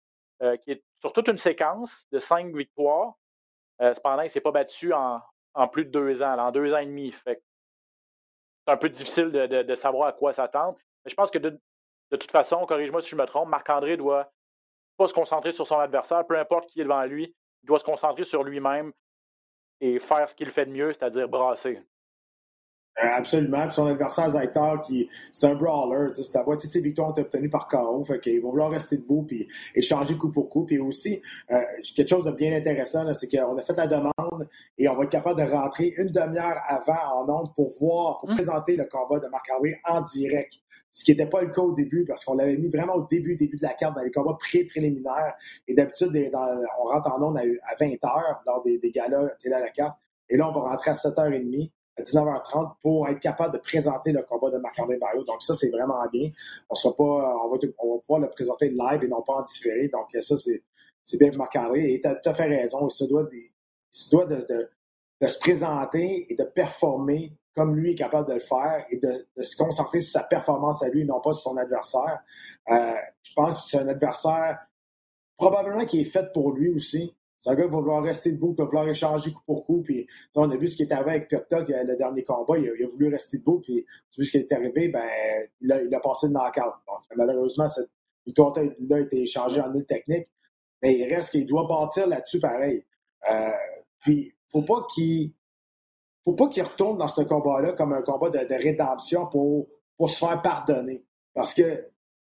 [0.41, 3.15] euh, qui est sur toute une séquence de cinq victoires.
[3.81, 5.21] Euh, cependant, il ne s'est pas battu en,
[5.71, 7.13] plus de deux ans, en deux ans et demi.
[7.25, 7.41] c'est
[8.67, 10.77] un peu difficile de, savoir à quoi s'attendre.
[11.03, 11.59] Mais je pense que de,
[12.11, 14.31] toute façon, corrige-moi si je me trompe, Marc-André doit
[14.97, 17.83] pas se concentrer sur son adversaire, peu importe qui est devant lui, il doit se
[17.85, 18.93] concentrer sur lui-même
[19.81, 21.81] et faire ce qu'il fait de mieux, c'est-à-dire brasser.
[23.01, 23.65] Euh, absolument.
[23.65, 26.11] Puis son adversaire, Zaitar, qui c'est un brawler.
[26.13, 28.03] C'est la moitié de ses victoires ont obtenues par KO.
[28.03, 30.65] Fait qu'ils vont vouloir rester debout puis échanger coup pour coup.
[30.65, 31.61] Puis aussi, euh,
[31.95, 35.11] quelque chose de bien intéressant, c'est qu'on a fait la demande et on va être
[35.11, 38.35] capable de rentrer une demi-heure avant en ondes pour voir, pour mmh.
[38.35, 40.55] présenter le combat de Marc Henry en direct.
[40.91, 43.35] Ce qui n'était pas le cas au début, parce qu'on l'avait mis vraiment au début,
[43.35, 45.35] début de la carte, dans les combats pré-préliminaires.
[45.67, 47.43] Et d'habitude, on rentre en ondes à,
[47.79, 49.97] 20 h lors des, des galas télé à la carte.
[50.29, 54.23] Et là, on va rentrer à 7h30 à 19h30 pour être capable de présenter le
[54.23, 54.97] combat de Marc-André.
[55.27, 56.31] Donc ça, c'est vraiment bien.
[56.69, 57.03] On sera pas,
[57.43, 57.57] on va,
[58.01, 59.87] pouvoir le présenter live et non pas en différé.
[59.89, 61.93] Donc ça, c'est bien Marc-André.
[61.93, 62.87] Et tu as tout à fait raison.
[62.87, 63.23] Il se doit,
[64.25, 64.69] de,
[65.27, 69.43] se présenter et de performer comme lui est capable de le faire et de, de
[69.43, 72.19] se concentrer sur sa performance à lui et non pas sur son adversaire.
[72.69, 74.59] Euh, je pense que c'est un adversaire
[75.35, 77.15] probablement qui est fait pour lui aussi.
[77.41, 79.81] C'est un gars qui va vouloir rester debout, qui va vouloir échanger coup pour coup.
[79.81, 82.57] Puis, on a vu ce qui est arrivé avec Pirta, le dernier combat.
[82.57, 83.59] Il a, voulu rester debout.
[83.59, 83.85] Puis,
[84.17, 85.07] vu ce qui est arrivé, ben,
[85.61, 86.73] il, a, il a passé le knockout.
[87.15, 87.89] Malheureusement, cette
[88.25, 90.27] victoire-là a été échangée en nul technique.
[90.81, 92.85] Mais il reste qu'il doit bâtir là-dessus pareil.
[93.29, 93.51] Euh,
[94.01, 95.33] puis, faut pas qu'il
[96.23, 100.25] faut pas qu'il retourne dans ce combat-là comme un combat de, rédemption pour, pour se
[100.25, 101.03] faire pardonner.
[101.33, 101.87] Parce que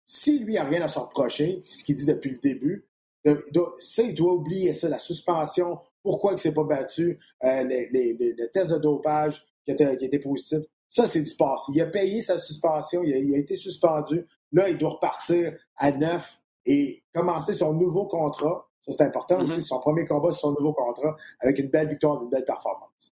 [0.06, 2.88] si lui a rien à se reprocher, ce qu'il dit depuis le début,
[3.26, 8.16] ça, il doit oublier ça, la suspension, pourquoi il ne s'est pas battu, euh, les,
[8.20, 10.60] le test de dopage qui était, qui était positif.
[10.90, 11.72] Ça, c'est du passé.
[11.74, 14.28] Il a payé sa suspension, il a, été suspendu.
[14.52, 18.68] Là, il doit repartir à neuf et commencer son nouveau contrat.
[18.82, 19.44] Ça, c'est important mm-hmm.
[19.44, 23.14] aussi, son premier combat son nouveau contrat avec une belle victoire, une belle performance.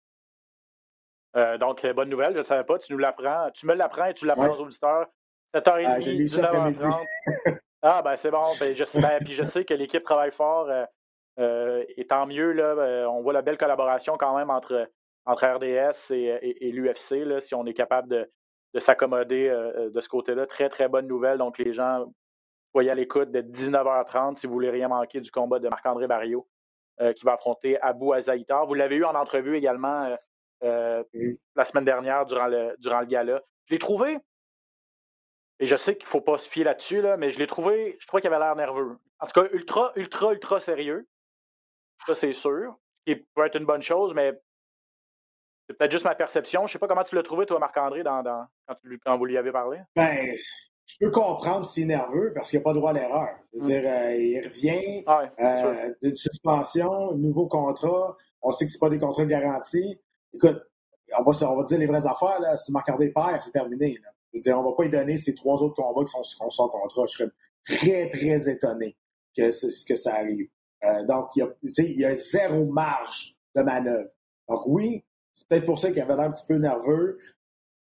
[1.37, 3.51] Euh, donc, bonne nouvelle, je ne savais pas, tu nous l'apprends.
[3.53, 5.09] Tu me l'apprends et tu l'apprends aux auditeurs.
[5.53, 7.59] 7h30, 19h30.
[7.87, 8.43] Ah, ben c'est bon.
[8.59, 10.71] Ben, je, ben, puis je sais que l'équipe travaille fort.
[11.39, 14.89] Euh, et tant mieux, là, on voit la belle collaboration quand même entre,
[15.27, 18.31] entre RDS et, l'UFC, si on est capable de,
[18.73, 19.51] de s'accommoder
[19.93, 20.47] de ce côté-là.
[20.47, 21.37] Très, très bonne nouvelle.
[21.37, 22.11] Donc, les gens,
[22.73, 26.49] soyez à l'écoute de 19h30 si vous voulez rien manquer du combat de Marc-André Barrio
[27.17, 28.67] qui va affronter Abou Azaïtar.
[28.67, 30.17] Vous l'avez eu en entrevue également
[30.63, 33.43] la semaine dernière durant le, durant le gala.
[33.67, 34.19] Je l'ai trouvé,
[35.61, 37.97] et je sais qu'il ne faut pas se fier là-dessus, là, mais je l'ai trouvé,
[38.01, 38.99] je trouvais qu'il avait l'air nerveux.
[39.21, 41.07] En tout cas, ultra, ultra, ultra sérieux.
[42.07, 42.77] Ça, c'est sûr.
[43.07, 44.33] Qui peut être une bonne chose, mais
[45.69, 46.63] c'est peut-être juste ma perception.
[46.63, 48.23] Je ne sais pas comment tu l'as trouvé, toi, Marc-André, dans,
[49.05, 49.79] quand, vous lui avez parlé?
[49.95, 50.35] Ben,
[50.87, 53.39] je peux comprendre s'il est nerveux parce qu'il n'a pas droit à l'erreur.
[53.53, 53.69] Je veux hum.
[53.69, 58.17] dire, euh, il revient ah euh, d'une suspension, nouveau contrat.
[58.43, 59.99] On sait que ce pas des contrats garantis.
[60.35, 60.61] Écoute,
[61.17, 62.41] on va, on va dire les vraies affaires.
[62.41, 62.57] Là.
[62.57, 63.99] Si Marc-André perd, c'est terminé.
[64.35, 66.25] Je veux dire, on ne va pas lui donner ces trois autres combats qui sont
[66.25, 67.07] sur son contrat.
[67.07, 67.31] Je serais
[67.65, 68.97] très, très étonné
[69.37, 69.51] que,
[69.87, 70.49] que ça arrive.
[70.83, 74.11] Euh, donc, il y, a, il y a zéro marge de manœuvre.
[74.49, 77.19] Donc, oui, c'est peut-être pour ça qu'il avait l'air un petit peu nerveux,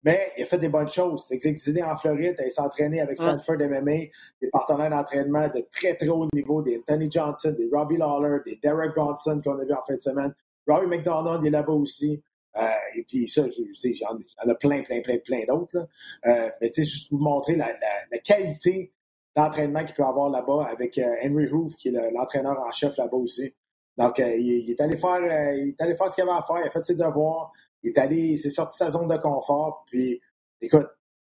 [0.04, 1.26] mais il a fait des bonnes choses.
[1.32, 4.06] Il s'est exilé en Floride, il s'est entraîné avec Sanford MMA,
[4.40, 8.56] des partenaires d'entraînement de très, très haut niveau, des Tony Johnson, des Robbie Lawler, des
[8.62, 10.32] Derek Bronson qu'on a vu en fin de semaine.
[10.66, 12.22] Robbie McDonald est là-bas aussi.
[12.56, 15.88] Euh, et puis ça, j'en ai plein, plein, plein, plein d'autres.
[16.26, 17.72] Euh, mais tu sais, juste vous montrer la,
[18.10, 18.92] la, qualité
[19.34, 23.16] d'entraînement qu'il peut avoir là-bas avec euh, Henry Hoof, qui est l'entraîneur en chef là-bas
[23.16, 23.54] aussi.
[23.98, 25.20] Donc, il, est allé faire,
[25.54, 27.50] il est allé faire ce qu'il avait à faire, il a fait ses devoirs,
[27.82, 29.84] il est allé, il s'est sorti de sa zone de confort.
[29.86, 30.20] Puis,
[30.60, 30.88] écoute,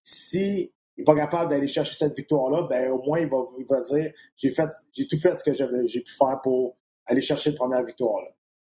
[0.03, 3.65] si il n'est pas capable d'aller chercher cette victoire-là, ben au moins il va, il
[3.65, 7.51] va dire j'ai fait, j'ai tout fait ce que j'ai pu faire pour aller chercher
[7.51, 8.29] la première victoire-là.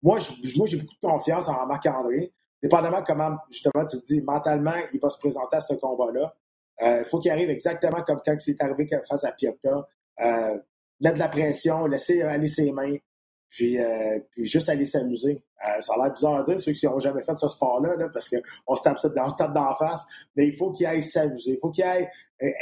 [0.04, 2.30] Moi, j'ai beaucoup de confiance en Marc-André.
[2.62, 6.34] Dépendamment comment, justement, tu te dis, mentalement, il va se présenter à ce combat-là.
[6.82, 9.88] Euh, il faut qu'il arrive exactement comme quand c'est arrivé face à Piota.
[10.20, 10.58] Euh,
[11.00, 12.96] mettre de la pression, laisser aller ses mains,
[13.48, 15.42] puis, euh, juste aller s'amuser.
[15.80, 18.74] ça a l'air bizarre à dire, ceux qui n'ont jamais fait ce sport-là, parce qu'on
[18.74, 20.04] se tape, on se tape la face,
[20.36, 21.52] mais il faut qu'il aille s'amuser.
[21.52, 22.10] Il faut qu'il aille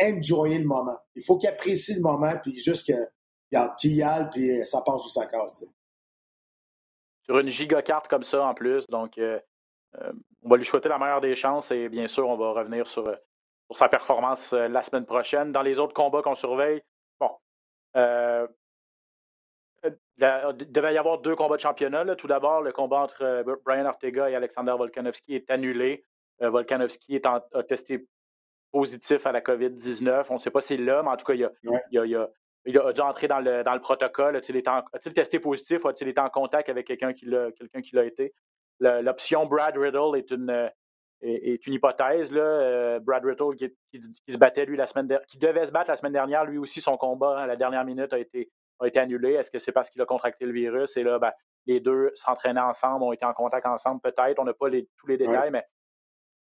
[0.00, 0.98] enjoyer le moment.
[1.16, 5.08] Il faut qu'il apprécie le moment, puis juste qu'il y aille, puis ça passe ou
[5.08, 5.64] ça casse
[7.24, 8.86] sur une gigacarte comme ça en plus.
[8.88, 9.38] Donc, euh,
[10.00, 12.86] euh, on va lui souhaiter la meilleure des chances et bien sûr, on va revenir
[12.86, 13.16] sur, euh,
[13.66, 15.52] sur sa performance la semaine prochaine.
[15.52, 16.82] Dans les autres combats qu'on surveille,
[17.20, 17.30] bon,
[17.94, 18.48] il
[20.70, 22.16] devait y avoir deux combats de championnat.
[22.16, 26.04] Tout d'abord, le combat entre Brian Ortega et Alexander Volkanovski est annulé.
[26.40, 28.06] Volkanovski est a testé
[28.72, 30.26] positif à la COVID-19.
[30.30, 31.52] On ne sait pas s'il l'a, mais en tout cas, il y a,
[31.90, 32.28] il a
[32.66, 34.36] dû entrer dans le, dans le protocole.
[34.36, 35.84] A-t-il testé positif?
[35.84, 38.32] A-t-il été en contact avec quelqu'un qui l'a quelqu'un été?
[38.80, 40.70] L'option Brad Riddle est une,
[41.22, 42.32] est, une hypothèse.
[42.32, 42.42] Là.
[42.42, 43.72] Euh, Brad Riddle qui,
[44.28, 46.96] se battait lui la semaine qui devait se battre la semaine dernière, lui aussi son
[46.96, 49.34] combat à la dernière minute a été, a été annulé.
[49.34, 50.96] Est-ce que c'est parce qu'il a contracté le virus?
[50.96, 51.32] Et là, ben,
[51.66, 54.38] les deux s'entraînaient ensemble, ont été en contact ensemble, peut-être.
[54.38, 55.64] On n'a pas tous les détails, mais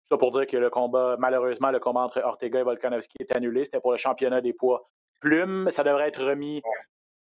[0.09, 3.65] ça pour dire que le combat, malheureusement, le combat entre Ortega et Volkanovski est annulé.
[3.65, 4.89] C'était pour le championnat des poids
[5.21, 6.63] Plume, ça devrait être remis.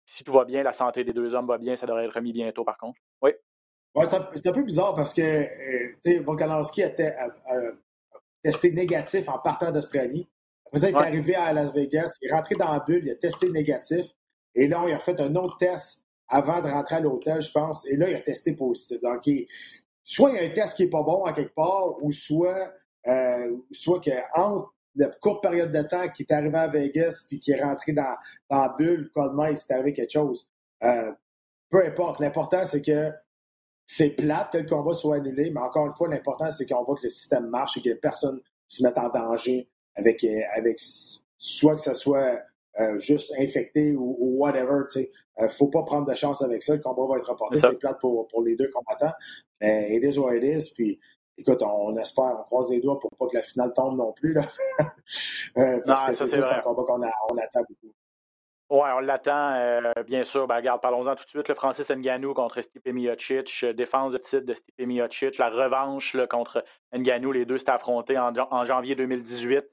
[0.07, 2.33] Si tout va bien, la santé des deux hommes va bien, ça devrait être remis
[2.33, 2.99] bientôt, par contre.
[3.23, 3.33] Oui.
[3.95, 6.91] Ouais, c'est un, peu bizarre parce que euh, Volkanovski a,
[8.43, 10.29] testé négatif en partant d'Australie.
[10.67, 13.11] Après ça, il est arrivé à Las Vegas, il est rentré dans la bulle, il
[13.11, 14.07] a testé négatif.
[14.55, 17.87] Et là, il a fait un autre test avant de rentrer à l'hôtel, je pense.
[17.87, 19.01] Et là, il a testé positif.
[19.01, 19.23] Donc,
[20.05, 22.73] soit il y a un test qui n'est pas bon à quelque part, ou soit,
[23.07, 27.53] euh, soit qu'entre de courte période de temps qui est arrivé à Vegas puis qui
[27.53, 28.17] est rentré dans,
[28.51, 30.51] dans la bulle, Coleman, il s'est arrivé quelque chose.
[30.83, 31.13] Euh,
[31.71, 32.21] peu importe.
[32.21, 33.11] L'important, c'est que
[33.87, 36.97] c'est plate que le combat soit annulé, mais encore une fois, l'important, c'est qu'on voit
[36.97, 40.79] que le système marche et que personne se mette en danger avec, euh, avec
[41.39, 42.41] soit que ce soit
[42.81, 44.83] euh, juste infecté ou, whatever.
[44.95, 45.09] Il
[45.41, 46.75] ne faut pas prendre de chance avec ça.
[46.75, 47.59] Le combat va être reporté.
[47.61, 49.15] C'est plate pour, pour les deux combattants.
[49.61, 50.71] Mais it is what it is.
[50.75, 50.99] Puis
[51.39, 54.35] écoute, on, espère, on croise les doigts pour pas que la finale tombe non plus.
[54.35, 54.43] Là.
[55.59, 57.95] euh, parce que c'est un combat qu'on on attend beaucoup.
[58.71, 60.47] Oui, on l'attend, euh, bien sûr.
[60.47, 61.49] Ben, regarde, parlons-en tout de suite.
[61.49, 66.15] Le Francis Nganou contre Stipe Miocic, euh, défense de titre de Stipe Miocic, la revanche
[66.29, 69.65] contre Nganou, les deux s'étaient affrontés en, janvier 2018.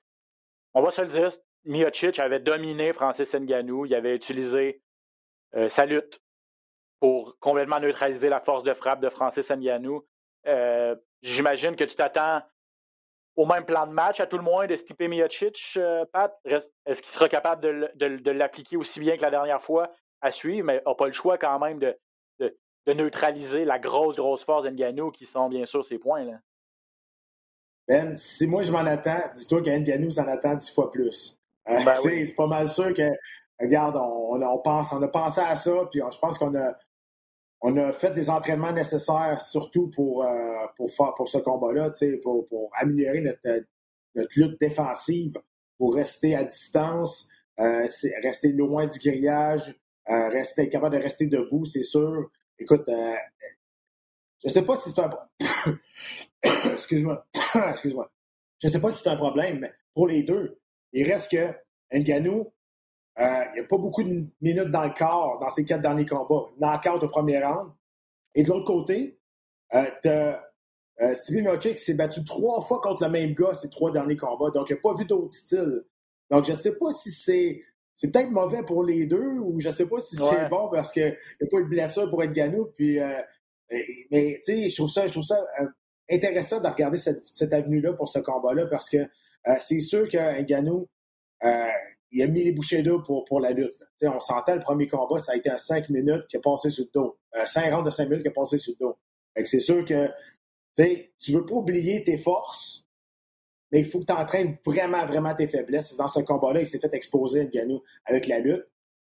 [0.76, 1.30] On va se le dire,
[1.66, 3.86] Miocic avait dominé Francis Nganou.
[3.86, 4.82] Il avait utilisé
[5.56, 6.22] euh, sa lutte
[7.02, 10.06] pour complètement neutraliser la force de frappe de Francis Nganou.
[11.26, 12.44] J'imagine que tu t'attends
[13.36, 16.32] au même plan de match, à tout le moins, de Stipe Miocic, euh, Pat.
[16.46, 17.62] Est-ce qu'il sera capable
[17.96, 21.40] de, l'appliquer aussi bien que la dernière fois à suivre, mais n'a pas le choix
[21.40, 21.98] quand même de,
[22.88, 26.24] neutraliser la grosse, grosse force d'Enganou qui sont bien sûr ses points.
[26.24, 26.34] Là.
[27.88, 31.40] Ben, si moi je m'en attends, dis-toi qu'Enganou s'en attend dix fois plus.
[31.68, 33.10] Euh, ben c'est pas mal sûr que
[33.60, 36.76] regarde, on, on, pense, on a pensé à ça, puis je pense qu'on a,
[37.62, 41.92] on a fait des entraînements nécessaires, surtout pour, euh, pour, faire, pour ce combat-là,
[42.22, 43.66] pour, pour améliorer notre,
[44.16, 45.34] notre lutte défensive,
[45.78, 47.28] pour rester à distance,
[47.60, 47.88] euh,
[48.24, 49.76] rester loin du grillage,
[50.10, 52.30] euh, rester capable de rester debout, c'est sûr.
[52.60, 53.16] Écoute, euh,
[54.44, 55.10] je sais pas si c'est un
[56.74, 57.26] excuse-moi,
[57.72, 58.12] excuse-moi.
[58.62, 60.60] Je sais pas si c'est un problème, mais pour les deux,
[60.94, 61.54] il reste que
[61.94, 62.54] Nganou,
[63.20, 66.06] euh, il n'y a pas beaucoup de minutes dans le corps dans ces quatre derniers
[66.06, 66.50] combats.
[66.60, 67.72] Knockout au premier round.
[68.34, 69.18] Et de l'autre côté,
[69.74, 70.10] euh, tu
[71.02, 74.50] euh, Stevie Miocic s'est battu trois fois contre le même gars ces trois derniers combats.
[74.52, 75.84] Donc, il n'a pas vu d'autre style.
[76.30, 77.62] Donc, je ne sais pas si c'est.
[77.98, 80.92] C'est peut-être mauvais pour les deux ou je ne sais pas si c'est bon parce
[80.92, 82.66] qu'il n'y a pas eu de blessure pour être Ganou.
[82.76, 83.22] Puis, euh,
[84.12, 85.68] mais, tu sais, je trouve ça, je trouve ça euh,
[86.12, 88.98] intéressant de regarder cette, cette avenue-là pour ce combat-là parce que
[89.60, 90.90] c'est sûr qu'un Ganou,
[92.12, 93.82] il a mis les bouchées d'eau pour, pour la lutte.
[94.04, 96.86] On sentait le premier combat, ça a été à 5 minutes qui a passé sur
[96.86, 97.18] le dos.
[97.46, 98.98] 5 rounds de 5 minutes qui a passé sur le dos.
[99.44, 100.10] C'est sûr que
[101.20, 102.86] tu veux pas oublier tes forces,
[103.72, 105.96] mais il faut que tu entraînes vraiment, vraiment tes faiblesses.
[105.98, 108.68] Dans ce combat-là, il s'est fait exposer, Ganou, avec la lutte.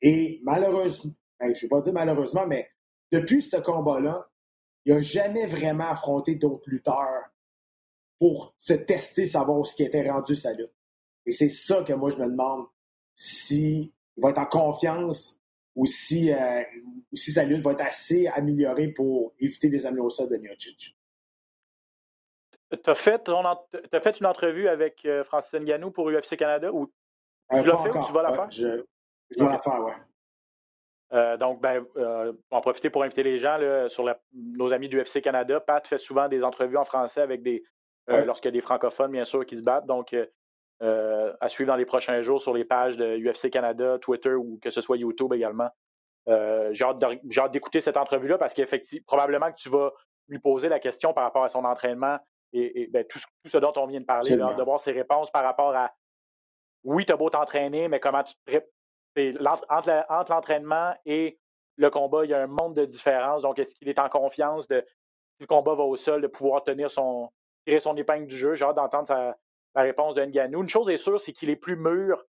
[0.02, 2.70] Et malheureusement, ben, je ne vais pas dire malheureusement, mais
[3.12, 4.30] depuis ce combat-là,
[4.86, 7.30] il n'a jamais vraiment affronté d'autres lutteurs
[8.20, 10.74] pour se tester, savoir ce qui était rendu sa lutte.
[11.26, 12.66] Et c'est ça que moi, je me demande
[13.20, 15.38] s'il va être en confiance
[15.76, 16.64] ou si, euh,
[17.14, 20.98] si sa lutte va être assez améliorée pour éviter les améliorés de Miocic.
[22.72, 23.30] Tu as, fait
[24.02, 26.88] fait une entrevue avec euh, Francis Nganou pour UFC Canada ou
[27.52, 28.52] tu l'as fait ou tu vas la faire?
[28.52, 29.92] Je, vais la faire, oui.
[31.12, 33.58] Euh, donc, ben, euh, en profiter pour inviter les gens
[33.90, 35.60] sur nos amis du UFC Canada.
[35.60, 37.64] Pat fait souvent des entrevues en français avec des
[38.08, 39.86] lorsqu'il y a des francophones, bien sûr, qui se battent.
[39.86, 40.16] Donc,
[40.82, 44.70] à suivre dans les prochains jours sur les pages de UFC Canada, Twitter ou que
[44.70, 45.70] ce soit YouTube également.
[46.28, 49.92] J'ai hâte d'écouter cette entrevue-là parce qu'effectivement, probablement que tu vas
[50.28, 52.18] lui poser la question par rapport à son entraînement
[52.54, 55.76] et, ben, tout, ce dont on vient de parler, de voir ses réponses par rapport
[55.76, 55.92] à
[56.84, 58.62] oui, tu as beau t'entraîner, mais comment tu te
[59.70, 61.40] entre, l'entraînement et
[61.76, 63.42] le combat, il y a un monde de différence.
[63.42, 64.86] Donc, est-ce qu'il est en confiance de
[65.36, 67.32] si le combat va au sol, de pouvoir tenir son
[67.66, 68.56] tirer son épingle du jeu?
[68.56, 69.36] J'ai hâte d'entendre
[69.76, 70.62] la réponse de Nganou.
[70.62, 72.24] Une chose est sûre, c'est qu'il est plus mûr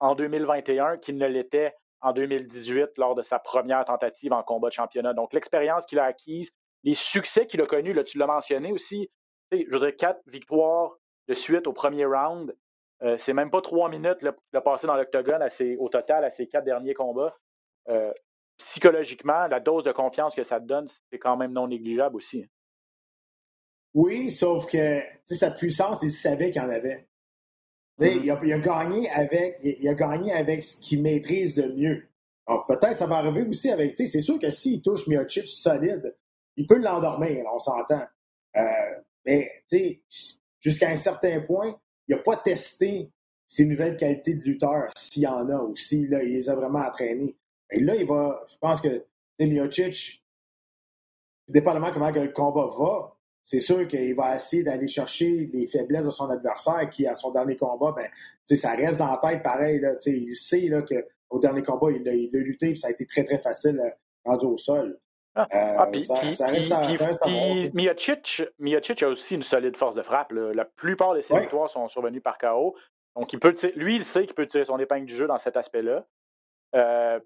[0.00, 4.74] en 2021 qu'il ne l'était en 2018 lors de sa première tentative en combat de
[4.74, 5.14] championnat.
[5.14, 9.10] Donc, l'expérience qu'il a acquise, les succès qu'il a connus, là, tu l'as mentionné aussi,
[9.50, 10.96] je veux dire, quatre victoires
[11.28, 12.54] de suite au premier round.
[13.02, 15.46] Euh, c'est même pas trois minutes qu'il a passé dans l'octogone
[15.78, 17.32] au total à ses quatre derniers combats.
[17.88, 18.12] Euh,
[18.58, 22.46] psychologiquement, la dose de confiance que ça te donne, c'est quand même non négligeable aussi.
[23.94, 27.06] Oui, sauf que sa puissance, il savait qu'il en avait.
[28.00, 28.44] Mm-hmm.
[28.44, 32.08] il, a, gagné avec, il, a gagné avec ce qu'il maîtrise le mieux.
[32.66, 33.96] peut-être ça va arriver aussi avec.
[33.96, 36.14] C'est sûr que s'il touche Miocic solide,
[36.56, 38.04] il peut l'endormir, on s'entend.
[38.56, 38.62] Euh,
[39.24, 39.62] mais,
[40.60, 41.78] jusqu'à un certain point,
[42.08, 43.10] il n'a pas testé
[43.46, 47.36] ses nouvelles qualités de lutteur, s'il y en a, ou s'il les a vraiment entraînées.
[47.70, 49.04] Et là, il va, je pense que
[49.38, 50.24] Miocic,
[51.48, 53.13] dépendamment comment le combat va,
[53.44, 57.30] c'est sûr qu'il va essayer d'aller chercher les faiblesses de son adversaire qui, à son
[57.30, 58.08] dernier combat, ben,
[58.56, 59.80] ça reste dans la tête pareil.
[59.80, 62.90] Là, il sait là, qu'au dernier combat, il a, il a lutté et ça a
[62.90, 63.90] été très, très facile euh,
[64.24, 64.98] rendu au sol.
[65.36, 65.98] Ah, euh, ah,
[66.32, 66.88] ça, reste à,
[68.58, 70.32] Miocic, a aussi une solide force de frappe.
[70.32, 72.74] La plupart de ses victoires sont survenues par KO.
[73.16, 75.56] Donc, il peut lui, il sait qu'il peut tirer son épingle du jeu dans cet
[75.56, 76.06] aspect-là.
[76.76, 77.20] Euh,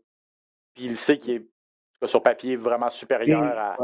[0.74, 3.76] puis il sait qu'il est sur papier vraiment supérieur à,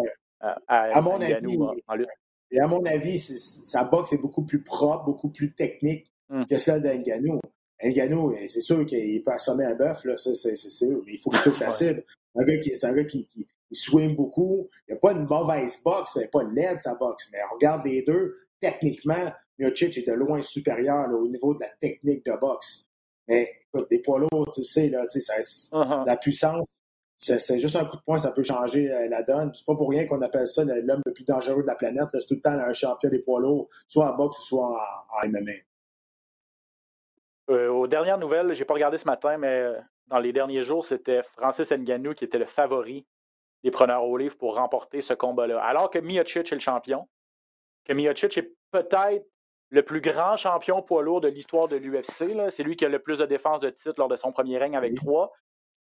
[0.68, 2.09] à, mon avis, en, lutte.
[2.55, 6.47] Et à mon avis, sa boxe est beaucoup plus propre, beaucoup plus technique hum.
[6.47, 7.40] que celle d'Enganou.
[7.83, 11.61] Ngannou, c'est sûr qu'il peut assommer un bœuf, c'est sûr, mais il faut qu'il touche
[11.61, 12.05] la cible.
[12.35, 13.29] C'est un gars qui,
[13.73, 14.69] swing beaucoup.
[14.87, 17.29] Il n'y a pas une mauvaise boxe, il n'y a pas une laide sa boxe.
[17.33, 21.69] Mais on regarde les deux, techniquement, Miocic est de loin supérieur au niveau de la
[21.81, 22.88] technique de boxe.
[23.27, 26.07] Mais écoute, des poids lourds, tu sais, là, tu sais, uh-huh.
[26.07, 26.69] la puissance,
[27.17, 29.52] c'est juste un coup de poing, ça peut changer euh, la donne.
[29.54, 32.08] C'est pas pour rien qu'on appelle ça l'homme le plus dangereux de la planète.
[32.12, 34.67] C'est tout le temps un champion des poids lourds, soit en boxe, soit
[35.23, 35.52] en, MMA.
[37.50, 40.85] Euh, aux dernières nouvelles, j'ai pas regardé ce matin, mais euh, dans les derniers jours,
[40.85, 43.06] c'était Francis Ngannou qui était le favori
[43.62, 45.62] des preneurs au livre pour remporter ce combat-là.
[45.62, 47.08] Alors que Miocic est le champion,
[47.85, 49.27] que Miocic est peut-être
[49.71, 52.50] le plus grand champion poids lourd de l'histoire de l'UFC.
[52.50, 54.77] C'est lui qui a le plus de défense de titre lors de son premier règne
[54.77, 55.33] avec trois.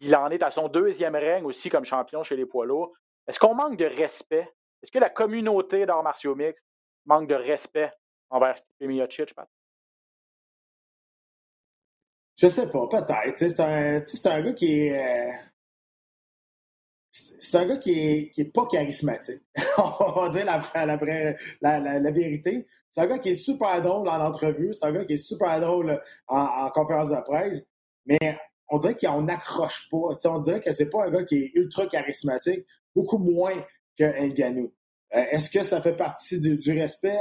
[0.04, 2.92] Il en est à son deuxième règne aussi comme champion chez les poids lourds.
[3.26, 4.52] Est-ce qu'on manque de respect?
[4.82, 6.66] Est-ce que la communauté d'arts martiaux mixtes
[7.06, 7.90] manque de respect
[8.28, 9.48] envers Miocic, Pat?
[12.36, 13.38] Je sais pas, peut-être.
[13.38, 14.02] C'est un,
[14.32, 15.30] un, gars qui est.
[15.30, 15.32] Euh,
[17.12, 19.42] c'est un gars qui est, qui est pas charismatique.
[19.78, 22.66] On va dire la, la, la, la vérité.
[22.90, 24.74] C'est un gars qui est super drôle en entrevue.
[24.74, 27.66] C'est un gars qui est super drôle en, conférence de presse.
[28.04, 28.38] Mais
[28.68, 30.16] on dirait qu'on n'accroche pas.
[30.24, 33.64] on dirait que c'est pas un gars qui est ultra charismatique, beaucoup moins
[33.98, 34.72] que Nganou.
[35.14, 37.20] Euh, est-ce que ça fait partie du, respect?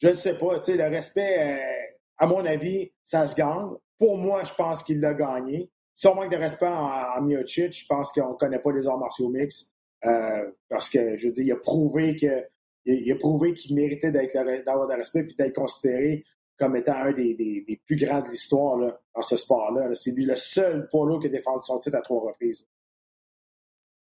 [0.00, 0.54] Je ne sais pas.
[0.66, 3.70] Le respect, euh, à mon avis, ça se gagne.
[3.98, 5.70] Pour moi, je pense qu'il l'a gagné.
[5.94, 8.98] Si on manque de respect en, Miocic, je pense qu'on ne connaît pas les arts
[8.98, 9.72] martiaux mix.
[10.04, 12.44] Euh, parce que, je veux dire, il a prouvé que
[12.84, 16.24] il, a prouvé qu'il méritait d'avoir de respect et d'être considéré
[16.58, 18.76] comme étant un des, plus grands de l'histoire
[19.14, 19.94] dans ce sport-là.
[19.94, 22.66] C'est lui le seul poids qui a défendu son titre à trois reprises.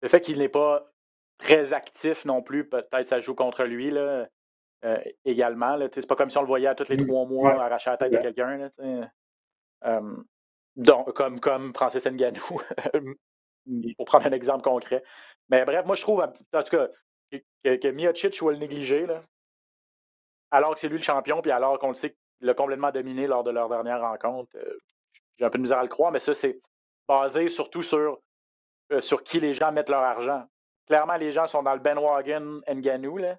[0.01, 0.91] Le fait qu'il n'est pas
[1.37, 4.27] très actif non plus, peut-être ça joue contre lui là,
[4.85, 5.77] euh, également.
[5.93, 8.11] C'est pas comme si on le voyait à tous les trois mois arracher la tête
[8.11, 8.71] de quelqu'un.
[9.85, 10.15] Euh,
[10.77, 12.61] donc, comme, comme Francis Nganou,
[13.97, 15.03] pour prendre un exemple concret.
[15.49, 16.89] Mais bref, moi je trouve, en tout cas,
[17.31, 19.21] que, que Miocic soit le négliger, là,
[20.51, 23.27] alors que c'est lui le champion, puis alors qu'on le sait qu'il l'a complètement dominé
[23.27, 24.49] lors de leur dernière rencontre.
[24.55, 24.77] Euh,
[25.37, 26.59] j'ai un peu de misère à le croire, mais ça, c'est
[27.07, 28.19] basé surtout sur,
[28.91, 30.45] euh, sur qui les gens mettent leur argent.
[30.87, 33.37] Clairement, les gens sont dans le Ben Wagon Nganou, là,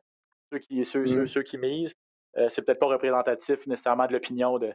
[0.53, 1.27] ceux, qui, ceux, mmh.
[1.27, 1.95] ceux, qui misent.
[2.37, 4.73] Euh, c'est peut-être pas représentatif nécessairement de l'opinion de.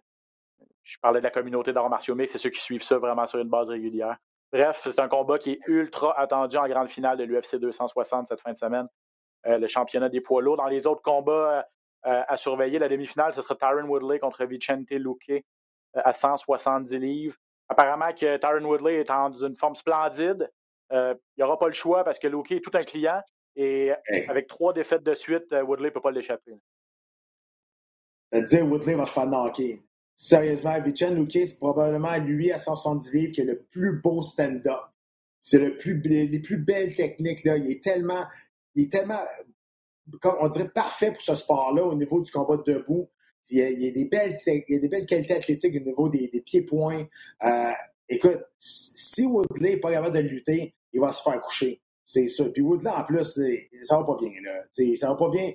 [0.84, 3.40] Je parlais de la communauté d'arts martiaux mais c'est ceux qui suivent ça vraiment sur
[3.40, 4.18] une base régulière.
[4.52, 8.42] Bref, c'est un combat qui est ultra attendu en grande finale de l'UFC 260 cette
[8.42, 8.88] fin de semaine.
[9.48, 10.58] Euh, le championnat des poids lourds.
[10.58, 11.66] Dans les autres combats
[12.04, 17.36] à surveiller, la demi-finale, ce sera Tyron Woodley contre Vicente Luque euh, à 170 livres.
[17.70, 20.50] Apparemment que Tyron Woodley est en une forme splendide.
[20.92, 23.22] il n'y aura pas le choix parce que Luque est tout un client
[23.56, 23.92] et
[24.28, 26.54] avec trois défaites de suite, Woodley ne peut pas l'échapper.
[28.34, 29.82] Dire Woodley va se faire knocker.
[30.16, 34.82] Sérieusement, Vicente Luque, c'est probablement lui à 170 livres qui a le plus beau stand-up.
[35.40, 37.44] C'est le plus, les plus belles techniques.
[37.44, 37.58] Là.
[37.58, 38.26] Il est tellement,
[38.76, 39.20] il est tellement,
[40.20, 43.10] comme on dirait, parfait pour ce sport-là au niveau du combat debout.
[43.50, 46.30] Il y a, des, belles, il y a des belles qualités athlétiques au niveau des,
[46.30, 47.06] des pieds-points.
[47.44, 47.72] Euh,
[48.08, 51.82] écoute, si Woodley n'est pas capable de lutter, il va se faire coucher.
[52.06, 52.46] C'est ça.
[52.46, 53.40] Puis Woodley, en plus,
[53.84, 54.32] ça va pas bien.
[54.44, 54.62] Là.
[54.96, 55.52] ça va pas bien.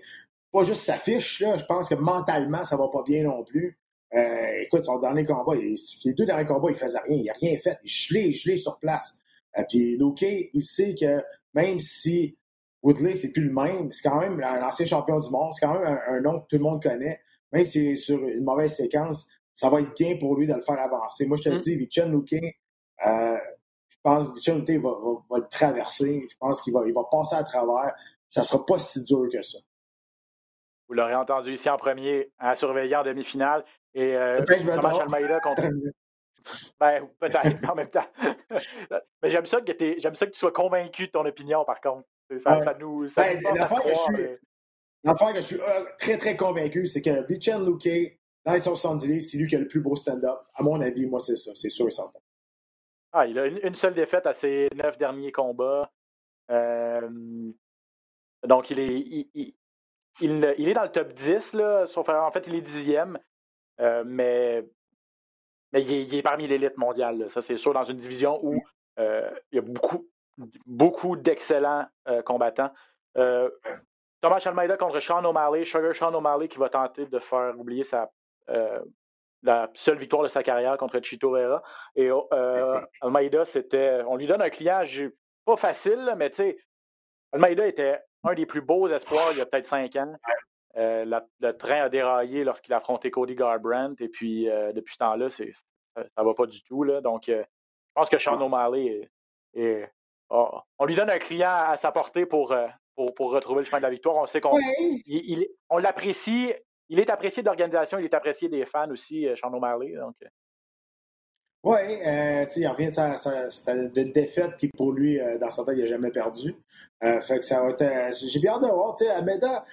[0.53, 1.57] Pas juste sa fiche, là.
[1.57, 3.79] Je pense que mentalement, ça va pas bien non plus.
[4.15, 7.17] Euh, écoute, son dernier combat, les deux derniers combats, il faisait rien.
[7.17, 7.79] Il n'a rien fait.
[7.85, 9.21] Il gelé, gelé sur place.
[9.59, 11.23] Euh, puis Luke, il sait que
[11.55, 12.37] même si
[12.87, 13.93] Woodley, c'est plus le même.
[13.93, 15.53] C'est quand même l'ancien champion du monde.
[15.53, 17.21] C'est quand même un, nom que tout le monde connaît.
[17.51, 20.61] Même si c'est sur une mauvaise séquence, ça va être bien pour lui de le
[20.61, 21.27] faire avancer.
[21.27, 21.61] Moi, je te le mm.
[21.61, 22.35] dis, Vicen Luque,
[23.05, 23.39] euh,
[23.89, 24.91] je pense que Vicen Luque va,
[25.29, 26.29] va, le traverser.
[26.31, 27.93] Je pense qu'il va, il va passer à travers.
[28.31, 29.59] Ça ne sera pas si dur que ça.
[30.87, 33.65] Vous l'aurez entendu ici en premier, à surveiller en demi-finale.
[33.95, 35.63] Et euh, Thomas Almeida contre.
[36.81, 38.07] ben, peut-être, en même temps.
[39.23, 42.07] Mais j'aime ça, que j'aime ça que tu sois convaincu de ton opinion, par contre.
[42.39, 43.09] Ça, ça nous.
[43.09, 48.53] Ça ben, L'affaire que, je suis euh, très, très convaincu, c'est que Vicen Luque, dans
[48.53, 50.41] les 70 livres, c'est lui qui a le plus beau stand-up.
[50.55, 51.53] À mon avis, moi, c'est ça.
[51.55, 52.19] C'est sûr et certain.
[53.13, 55.91] Ah, il a une, seule défaite à ses neuf derniers combats.
[56.51, 57.09] Euh,
[58.47, 59.55] donc, il est, il,
[60.21, 61.53] il, est dans le top 10.
[61.53, 63.19] Là, sauf, en fait, il est dixième.
[63.81, 64.65] Euh, mais
[65.73, 67.31] mais il est, parmi l'élite mondiale.
[67.31, 68.61] Ça, c'est sûr, dans une division où
[68.99, 70.09] il y a beaucoup,
[70.67, 72.73] beaucoup d'excellents euh, combattants.
[73.17, 73.51] Euh,
[74.21, 78.11] Thomas Almeida contre Sean O'Malley, Sugar Sean O'Malley qui va tenter de faire oublier sa,
[78.51, 78.81] euh,
[79.43, 81.63] la seule victoire de sa carrière contre Chito Vera.
[81.95, 82.11] Et
[83.01, 84.03] Almeida, c'était.
[84.07, 84.83] On lui donne un client
[85.45, 86.59] pas facile, mais tu sais,
[87.33, 90.15] Almeida était un des plus beaux espoirs il y a peut-être cinq ans.
[90.75, 95.45] le train a déraillé lorsqu'il a affronté Cody Garbrandt, et puis depuis ce temps-là, ça
[95.45, 96.83] ne va pas du tout.
[96.83, 97.01] Là.
[97.01, 97.45] Donc, je
[97.95, 99.09] pense que Sean O'Malley
[99.55, 99.89] est,
[100.31, 103.85] on lui donne un client à sa portée pour, euh, pour, retrouver le chemin de
[103.85, 104.17] la victoire.
[104.17, 104.59] On sait qu'on
[105.07, 106.53] il, on l'apprécie.
[106.89, 109.95] Il est apprécié de l'organisation, il est apprécié des fans aussi, euh, Sean O'Malley.
[109.95, 110.15] Donc.
[110.23, 110.29] Euh.
[111.65, 116.13] Oui, il revient de sa, défaite qui, pour lui, dans sa tête, il n'a jamais
[116.13, 116.55] perdu.
[117.01, 118.15] fait que ça va être.
[118.15, 118.95] J'ai bien hâte de voir.
[119.17, 119.65] Almeida,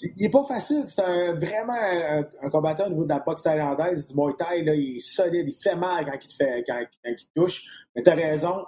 [0.00, 0.84] il n'est pas facile.
[0.86, 1.74] C'est vraiment
[2.40, 4.62] un, combattant au niveau de la boxe thaïlandaise, du Muay Thai.
[4.62, 7.32] Là, il est solide, il fait mal quand il te, fait, quand, quand il te
[7.34, 7.62] touche.
[7.94, 8.64] Mais tu as raison,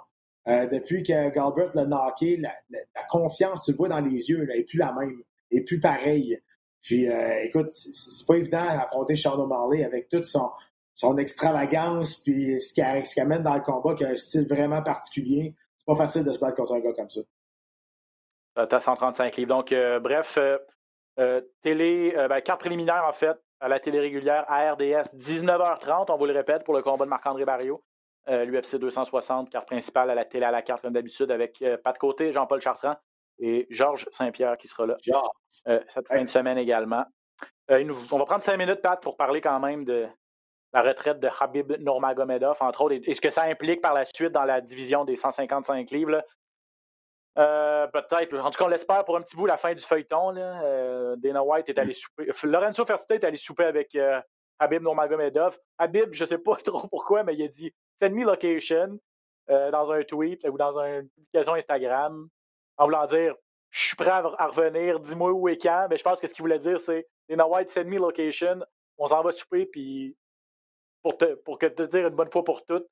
[0.47, 2.53] euh, depuis que Galbert l'a knocké, la,
[3.09, 5.21] confiance, tu le vois dans les yeux, n'est plus la même,
[5.51, 6.41] n'est plus pareille.
[6.81, 12.73] Puis, euh, écoute, c'est pas évident d'affronter Sean O'Malley avec toute son, extravagance, puis ce
[12.73, 15.53] qu'il amène dans le combat, qui a un style vraiment particulier.
[15.77, 17.21] C'est pas facile de se battre contre un gars comme ça.
[18.55, 19.49] T'as 135 livres.
[19.49, 20.39] Donc, euh, bref,
[21.61, 26.33] télé, ben, carte préliminaire, en fait, à la télé régulière, ARDS, 19h30, on vous le
[26.33, 27.83] répète, pour le combat de Marc-André Barrio.
[28.27, 32.31] l'UFC 260, carte principale à la télé à la carte comme d'habitude avec Pat Côté,
[32.31, 32.95] Jean-Paul Chartrand
[33.39, 34.97] et Georges Saint-Pierre qui sera là
[35.87, 37.05] cette fin de semaine également.
[37.69, 40.07] on va prendre cinq minutes, Pat, pour parler quand même de
[40.73, 44.31] la retraite de Habib Nurmagomedov, entre autres, et, ce que ça implique par la suite
[44.31, 46.21] dans la division des 155 livres.
[47.35, 50.33] Peut-être, en tout cas, on l'espère pour un petit bout la fin du feuilleton.
[51.17, 52.29] Dana White est allé souper.
[52.43, 53.97] Lorenzo Fertitta est allé souper avec
[54.59, 55.57] Habib Nurmagomedov.
[55.77, 58.99] Habib, je ne sais pas trop pourquoi, mais il a dit Send me location
[59.49, 62.27] euh, dans un tweet ou dans une publication Instagram
[62.77, 63.35] en voulant dire
[63.71, 65.87] Je suis prêt à, revenir, dis-moi où et quand.
[65.89, 68.59] Mais je pense que ce qu'il voulait dire, c'est Dana White, send me location.
[68.97, 70.15] On s'en va souper, puis
[71.03, 72.87] pour te, pour que te dire une bonne fois pour toutes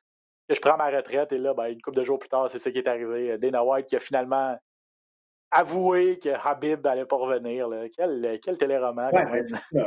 [0.47, 1.31] que je prends ma retraite.
[1.31, 3.37] Et là, ben, une couple de jours plus tard, c'est ce qui est arrivé.
[3.37, 4.57] Dana White qui a finalement
[5.51, 7.69] avoué que Habib n'allait pas revenir.
[7.95, 9.11] Quel, quel téléroman.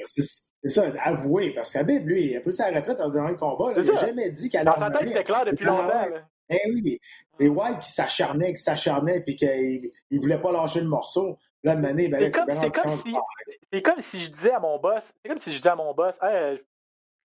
[0.05, 1.51] c'est ça, avoué.
[1.51, 3.73] Parce qu'Habib, lui, il a pris sa retraite dans un combat.
[3.77, 6.09] il n'a jamais dit qu'elle Dans sa tête, c'était clair depuis longtemps.
[6.51, 6.99] Eh oui,
[7.35, 11.37] c'est White qui s'acharnait, qui s'acharnait, puis qu'il ne voulait pas lâcher le morceau.
[11.63, 11.97] Là, ben,
[12.31, 15.69] c'est comme, si, comme si je disais à mon boss, c'est comme si je disais
[15.69, 16.63] à mon boss, hey, je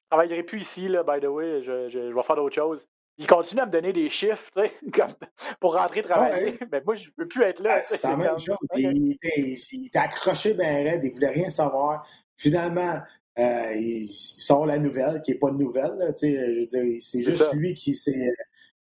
[0.09, 2.85] travaillerai plus ici, là, by the way, je, je, je vais faire d'autres choses
[3.17, 4.51] il continue à me donner des chiffres
[4.93, 5.13] comme
[5.59, 6.57] pour rentrer travailler.
[6.71, 7.81] Mais moi, je ne peux plus être là.
[7.83, 8.57] c'est la même chose.
[8.75, 12.07] Il, était accroché bien raide, il ne voulait rien savoir.
[12.37, 12.99] Finalement,
[13.39, 16.13] euh, il, sort la nouvelle, qui n'est pas de nouvelle.
[16.17, 18.33] c'est juste lui qui s'est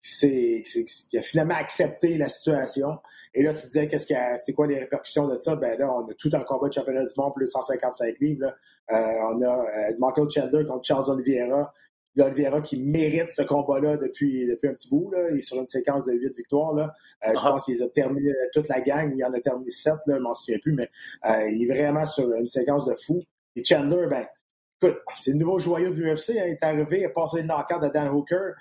[0.00, 2.98] qui a finalement accepté la situation.
[3.34, 5.56] Et là, tu disais, qu'est-ce c'est quoi les répercussions de ça?
[5.56, 8.54] Ben là, on a tout un combat de championnat du monde, plus 155 livres.
[8.90, 11.72] Euh, on a euh, Michael Chandler contre Charles Oliveira.
[12.18, 15.10] Oliveira qui mérite ce combat-là depuis, depuis un petit bout.
[15.12, 15.30] Là.
[15.30, 16.74] Il est sur une séquence de huit victoires.
[16.74, 16.94] Là.
[17.26, 17.50] Euh, je ah.
[17.50, 19.12] pense qu'il a terminé toute la gang.
[19.16, 20.90] Il en a terminé sept, là, je m'en souviens plus, mais
[21.28, 23.20] euh, il est vraiment sur une séquence de fou.
[23.58, 24.26] Et Chandler, ben,
[24.80, 26.30] écoute, c'est le nouveau joyau de l'UFC.
[26.30, 26.44] Hein.
[26.46, 28.54] il est arrivé, il a passé le knockout de Dan Hooker.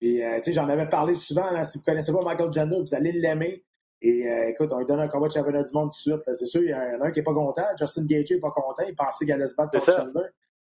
[0.00, 1.50] Et euh, j'en avais parlé souvent.
[1.50, 3.64] Là, si vous ne connaissez pas Michael Chandler, vous allez l'aimer.
[4.00, 6.36] Et écoute, on lui donne un combat de championnat du monde tout de suite.
[6.36, 7.64] C'est sûr, il y en a un qui n'est pas content.
[7.76, 8.84] Justin Gage n'est pas content.
[8.86, 10.28] Il pensait qu'il allait se battre contre Chandler.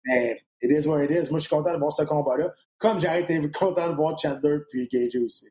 [0.07, 1.31] Mais it is what it is.
[1.31, 2.55] Moi, je suis content de voir ce combat-là.
[2.79, 5.49] Comme j'ai été content de voir Chandler puis Gage aussi.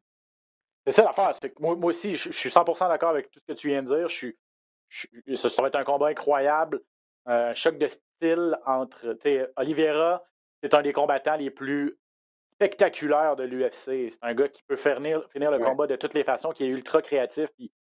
[0.88, 1.36] C'est ça l'affaire.
[1.59, 4.09] Moi, moi, aussi, je, suis 100% d'accord avec tout ce que tu viens de dire.
[4.09, 6.82] Je suis, ça, va être un combat incroyable.
[7.30, 9.15] Un choc de style entre.
[9.55, 10.23] Oliveira,
[10.63, 11.97] c'est un des combattants les plus
[12.53, 14.11] spectaculaires de l'UFC.
[14.11, 16.67] C'est un gars qui peut finir, finir le combat de toutes les façons, qui est
[16.67, 17.49] ultra créatif.
[17.55, 17.71] Puis,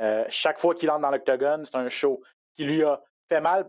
[0.00, 2.22] euh, chaque fois qu'il entre dans l'octogone, c'est un show
[2.56, 3.68] qui lui a fait mal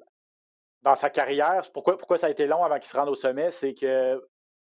[0.83, 3.49] dans sa carrière, pourquoi, pourquoi ça a été long avant qu'il se rende au sommet,
[3.49, 4.21] c'est qu'il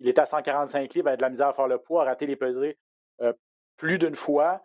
[0.00, 2.26] était à 145 livres, il avait de la misère à faire le poids, a raté
[2.26, 2.78] les pesées
[3.20, 3.34] euh,
[3.76, 4.62] plus d'une fois.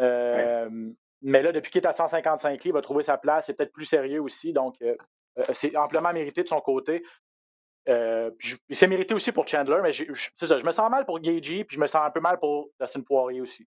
[0.00, 0.90] Euh,
[1.22, 3.72] mais là, depuis qu'il est à 155 livres, il a trouvé sa place, c'est peut-être
[3.72, 4.94] plus sérieux aussi, donc euh,
[5.54, 7.02] c'est amplement mérité de son côté.
[7.86, 11.64] il s'est mérité aussi pour Chandler, mais c'est ça, je me sens mal pour Gagey,
[11.64, 13.66] puis je me sens un peu mal pour Dustin Poirier aussi.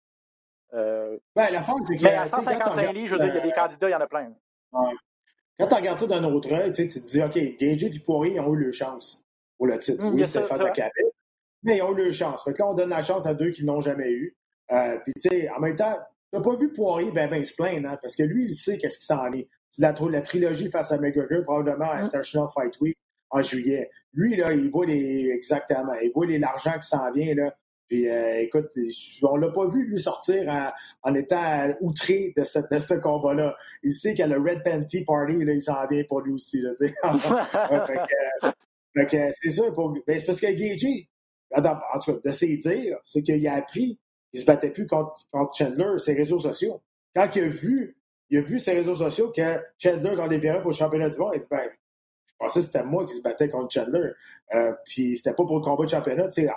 [0.73, 3.53] Ben, la c'est que, mais à 155 livres, je veux dire, il y a des
[3.53, 4.33] candidats, il y en a plein.
[5.59, 8.53] Quand tu regardes ça d'un autre œil, tu te dis, OK, Gage et Poirier ont
[8.55, 9.25] eu leur chance
[9.57, 10.03] pour le titre.
[10.03, 10.93] Mmh, oui, c'était face à Québec,
[11.63, 12.43] mais ils ont eu leur chance.
[12.43, 14.37] Fait que là, on donne la chance à deux qui ne l'ont jamais eu.
[14.73, 15.97] Euh, puis, tu sais, en même temps,
[16.35, 18.99] n'as pas vu Poirier ben, ben se plaindre, hein, parce que lui, il sait qu'est-ce
[18.99, 19.49] qui s'en est.
[19.71, 21.97] C'est la, la, trilogie face à McGregor, probablement à.
[21.97, 22.97] International Fight Week
[23.31, 23.91] en juillet.
[24.13, 27.55] Lui, là, il voit les, exactement, il voit l'argent qui s'en vient, là.
[27.89, 28.71] Puis euh, écoute,
[29.23, 30.73] on l'a pas vu lui sortir
[31.03, 33.55] en, étant outré de, cette, de ce combat-là.
[33.83, 36.33] Il sait qu'il y a le Red Panty Party, là, il s'en vient pour lui
[36.33, 36.63] aussi.
[36.63, 36.95] Là, c'est
[39.51, 39.71] ça.
[39.73, 40.87] Pour, ben, c'est parce que Gage,
[41.53, 43.99] en tout cas, de ses dires, c'est qu'il a appris
[44.35, 45.15] qu'il se battait plus contre,
[45.55, 46.83] Chandler, ses réseaux sociaux.
[47.15, 47.97] Quand il a vu,
[48.31, 51.41] il a vu ses réseaux sociaux que Chandler verrait pour le championnat du monde, il
[51.41, 51.63] dit ben,
[52.27, 54.11] je pensais que c'était moi qui se battais contre Chandler.
[54.55, 56.29] Euh, puis c'était pas pour le combat de championnat.
[56.31, 56.51] Tu sais,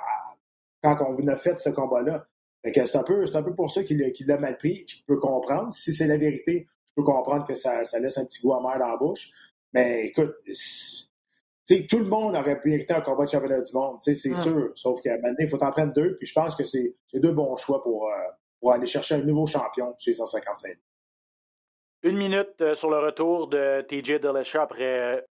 [0.82, 2.26] quand on a fait ce combat-là.
[2.64, 4.84] C'est un, peu, un peu pour ça qu'il l'a mal pris.
[4.88, 5.74] Je peux comprendre.
[5.74, 8.90] Si c'est la vérité, je peux comprendre que ça, laisse un petit goût amer dans
[8.90, 9.30] la bouche.
[9.72, 10.34] Mais écoute,
[11.68, 14.72] tout le monde aurait mérité un combat de championnat du monde, c'est sûr.
[14.76, 16.16] Sauf qu'à un moment il faut en prendre deux.
[16.16, 18.14] Puis je pense que c'est deux bons choix pour, euh,
[18.60, 20.78] pour aller chercher un nouveau champion chez 155.
[22.04, 25.26] Une minute euh, sur le retour de TJ Dillashaw après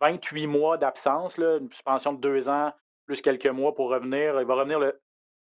[0.00, 2.72] 28 mois d'absence, une suspension de deux ans
[3.06, 4.40] plus quelques mois pour revenir.
[4.40, 5.00] Il va revenir le,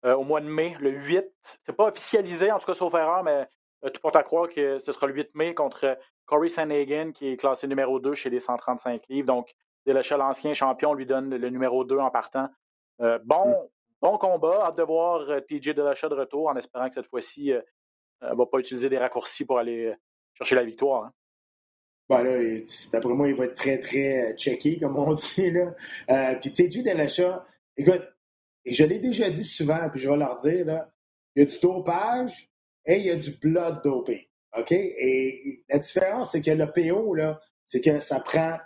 [0.05, 1.25] euh, au mois de mai, le 8.
[1.65, 3.47] C'est pas officialisé, en tout cas, sauf erreur, mais
[3.85, 7.29] euh, tout porte à croire que ce sera le 8 mai contre Corey Sanhagen, qui
[7.29, 9.27] est classé numéro 2 chez les 135 livres.
[9.27, 9.55] Donc,
[9.87, 12.49] Delachal, l'ancien champion, lui donne le numéro 2 en partant.
[13.01, 13.69] Euh, bon, mm.
[14.03, 14.67] bon combat.
[14.67, 17.53] Hâte de voir TJ Delachal de retour, en espérant que cette fois-ci,
[18.23, 19.95] ne va pas utiliser des raccourcis pour aller
[20.35, 21.05] chercher la victoire.
[21.05, 21.13] Hein.
[22.09, 22.61] Ben là,
[22.93, 25.51] d'après moi, il va être très, très checké, comme on dit.
[25.51, 25.75] Là.
[26.11, 27.45] Euh, puis TJ Delachat,
[27.77, 28.03] écoute,
[28.65, 30.91] et je l'ai déjà dit souvent, puis je vais leur dire, là,
[31.35, 32.51] il y a du dopage
[32.85, 34.31] et il y a du blood dopé.
[34.57, 34.73] OK?
[34.73, 38.59] Et la différence, c'est que le PO, là, c'est que ça prend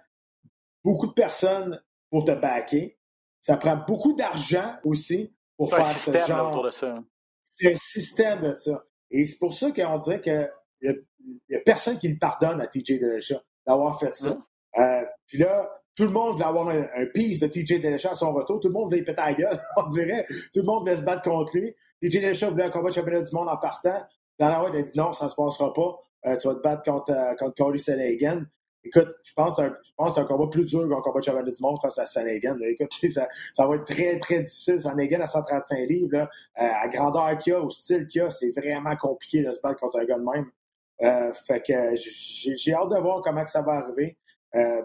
[0.85, 2.99] beaucoup de personnes pour te backer.
[3.41, 6.51] Ça prend beaucoup d'argent aussi pour faire ce genre.
[6.51, 6.95] Autour de ça.
[7.65, 8.85] un système de ça.
[9.11, 10.51] Et c'est pour ça qu'on dirait qu'il
[10.83, 14.39] n'y a, personne qui le pardonne à TJ Delechat d'avoir fait ça.
[14.79, 18.33] Euh, puis là, tout le monde voulait avoir un, piece de TJ Delechat à son
[18.33, 18.61] retour.
[18.61, 20.25] Tout le monde voulait péter la gueule, on dirait.
[20.53, 21.75] Tout le monde voulait se battre contre lui.
[22.03, 24.03] TJ Delechat voulait un combat de championnat du monde en partant.
[24.39, 25.99] Dans la il a dit non, ça ne se passera pas.
[26.27, 28.43] Euh, tu vas te battre contre, euh, contre Sanagan.
[28.83, 29.63] Écoute, je pense que
[30.09, 32.57] c'est un, combat plus dur qu'un combat de championnat du monde face à Sanagan.
[32.63, 34.81] Écoute, ça, ça, va être très, très difficile.
[34.81, 38.53] Sanagan à 135 livres, là, euh, à grandeur qu'il a, au style qu'il a, c'est
[38.53, 40.51] vraiment compliqué de se battre contre un gars de même.
[41.03, 44.17] Euh, fait que j'ai hâte de voir comment que ça va arriver.
[44.55, 44.83] Euh,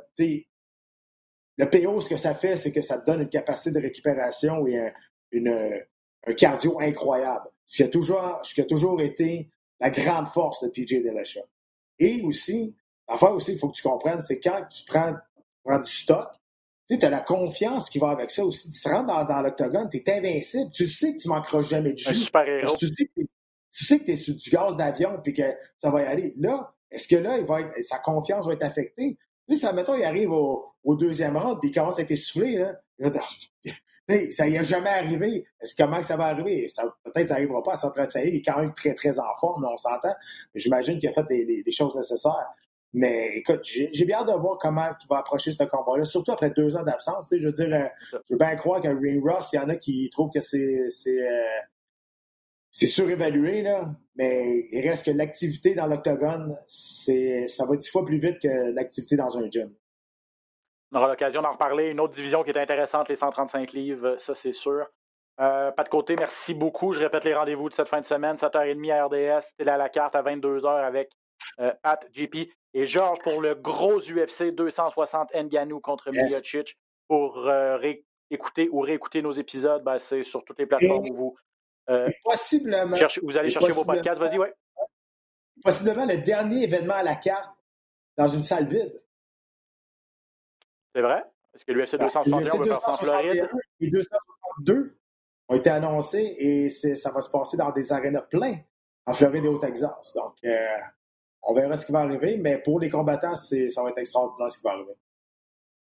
[1.58, 4.68] le PO, ce que ça fait, c'est que ça te donne une capacité de récupération
[4.68, 4.92] et un,
[5.32, 5.84] une,
[6.28, 7.48] un cardio incroyable.
[7.66, 11.44] Ce qui a toujours, toujours été la grande force de TJ Dillashaw.
[12.00, 12.76] Et aussi,
[13.08, 15.14] l'affaire aussi, il faut que tu comprennes, c'est quand tu prends,
[15.64, 16.30] prends du stock,
[16.88, 18.72] tu as la confiance qui va avec ça aussi.
[18.72, 20.72] Tu rentres dans, dans l'octogone, tu es invincible.
[20.72, 22.10] Tu sais que tu manqueras jamais de jus.
[22.10, 22.76] Un super héros.
[22.78, 23.22] Tu sais que
[23.76, 26.34] tu sais que tu es sur du gaz d'avion et que ça va y aller.
[26.38, 29.18] Là, est-ce que là, il va être, sa confiance va être affectée?
[29.50, 32.12] Tu sais, ça, mettons, il arrive au, au deuxième round puis il commence à être
[32.12, 32.58] essoufflé.
[32.58, 33.12] Là.
[34.30, 35.46] ça n'y a jamais arrivé.
[35.60, 36.68] Est-ce comment ça va arriver?
[37.04, 39.68] peut-être que ça n'arrivera pas à 135 Il est quand même très, très en forme,
[39.70, 40.16] on s'entend.
[40.54, 42.48] J'imagine qu'il a fait les, choses nécessaires.
[42.98, 46.52] Mais écoute, j'ai bien hâte de voir comment il va approcher ce combat-là, surtout après
[46.52, 47.28] deux ans d'absence.
[47.30, 47.88] Je veux dire, euh,
[48.26, 50.88] je veux bien croire que Ring Ross, il y en a qui trouvent que c'est
[50.88, 51.60] euh,
[52.72, 53.86] c'est surévalué, là,
[54.16, 59.18] mais il reste que l'activité dans l'octogone, ça va dix fois plus vite que l'activité
[59.18, 59.74] dans un gym.
[60.94, 61.90] On aura l'occasion d'en reparler.
[61.90, 64.88] Une autre division qui est intéressante, les 135 livres, ça c'est sûr.
[65.42, 66.94] Euh, pas de côté, merci beaucoup.
[66.94, 69.90] Je répète les rendez-vous de cette fin de semaine, 7h30 à RDS, télé à la
[69.90, 71.12] carte à 22h avec
[71.60, 76.42] euh, Pat, JP et Georges pour le gros UFC 260 Nganou contre yes.
[77.08, 77.78] Pour euh,
[78.32, 81.36] écouter ou réécouter nos épisodes, ben, c'est sur toutes les plateformes où vous
[81.90, 82.98] euh, possiblement.
[83.22, 84.54] vous allez chercher vos podcasts, vas-y, ouais.
[85.64, 87.56] Possiblement le dernier événement à la carte
[88.18, 89.00] dans une salle vide.
[90.94, 91.24] C'est vrai?
[91.54, 93.50] Est-ce que l'UFC 261 va faire ça en Floride?
[93.80, 94.98] Et 262
[95.48, 98.58] ont été annoncés et ça va se passer dans des arénas pleins
[99.06, 100.14] en Floride et au Texas.
[100.16, 100.68] Donc, euh,
[101.46, 104.58] on verra ce qui va arriver, mais pour les combattants, ça va être extraordinaire ce
[104.58, 104.96] qui va arriver.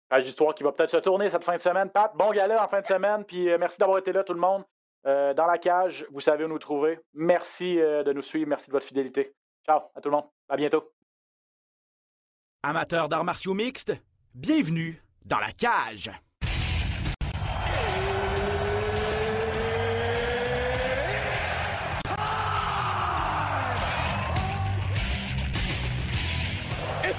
[0.10, 1.90] Page d'histoire qui va peut-être se tourner cette fin de semaine.
[1.90, 4.40] Pat, bon gala en fin de semaine, puis euh, merci d'avoir été là, tout le
[4.40, 4.64] monde.
[5.06, 7.00] Euh, dans la cage, vous savez où nous trouver.
[7.14, 8.48] Merci euh, de nous suivre.
[8.48, 9.34] Merci de votre fidélité.
[9.66, 10.26] Ciao à tout le monde.
[10.48, 10.92] À bientôt.
[12.64, 13.94] Amateurs d'arts martiaux mixtes,
[14.34, 16.12] bienvenue dans la cage.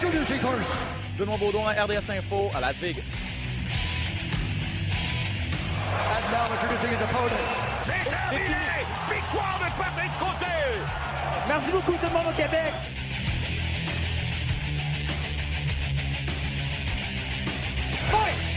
[0.02, 0.66] to New Seekers.
[1.16, 3.24] Benoît Baudon à RDS Info à Las Vegas.
[6.16, 7.30] And now introducing his opponent.
[7.84, 8.84] C'est terminé!
[9.08, 10.46] Victoire de Patrick Côté!
[11.46, 12.72] Merci beaucoup tout le monde au Québec.
[18.10, 18.51] Fight!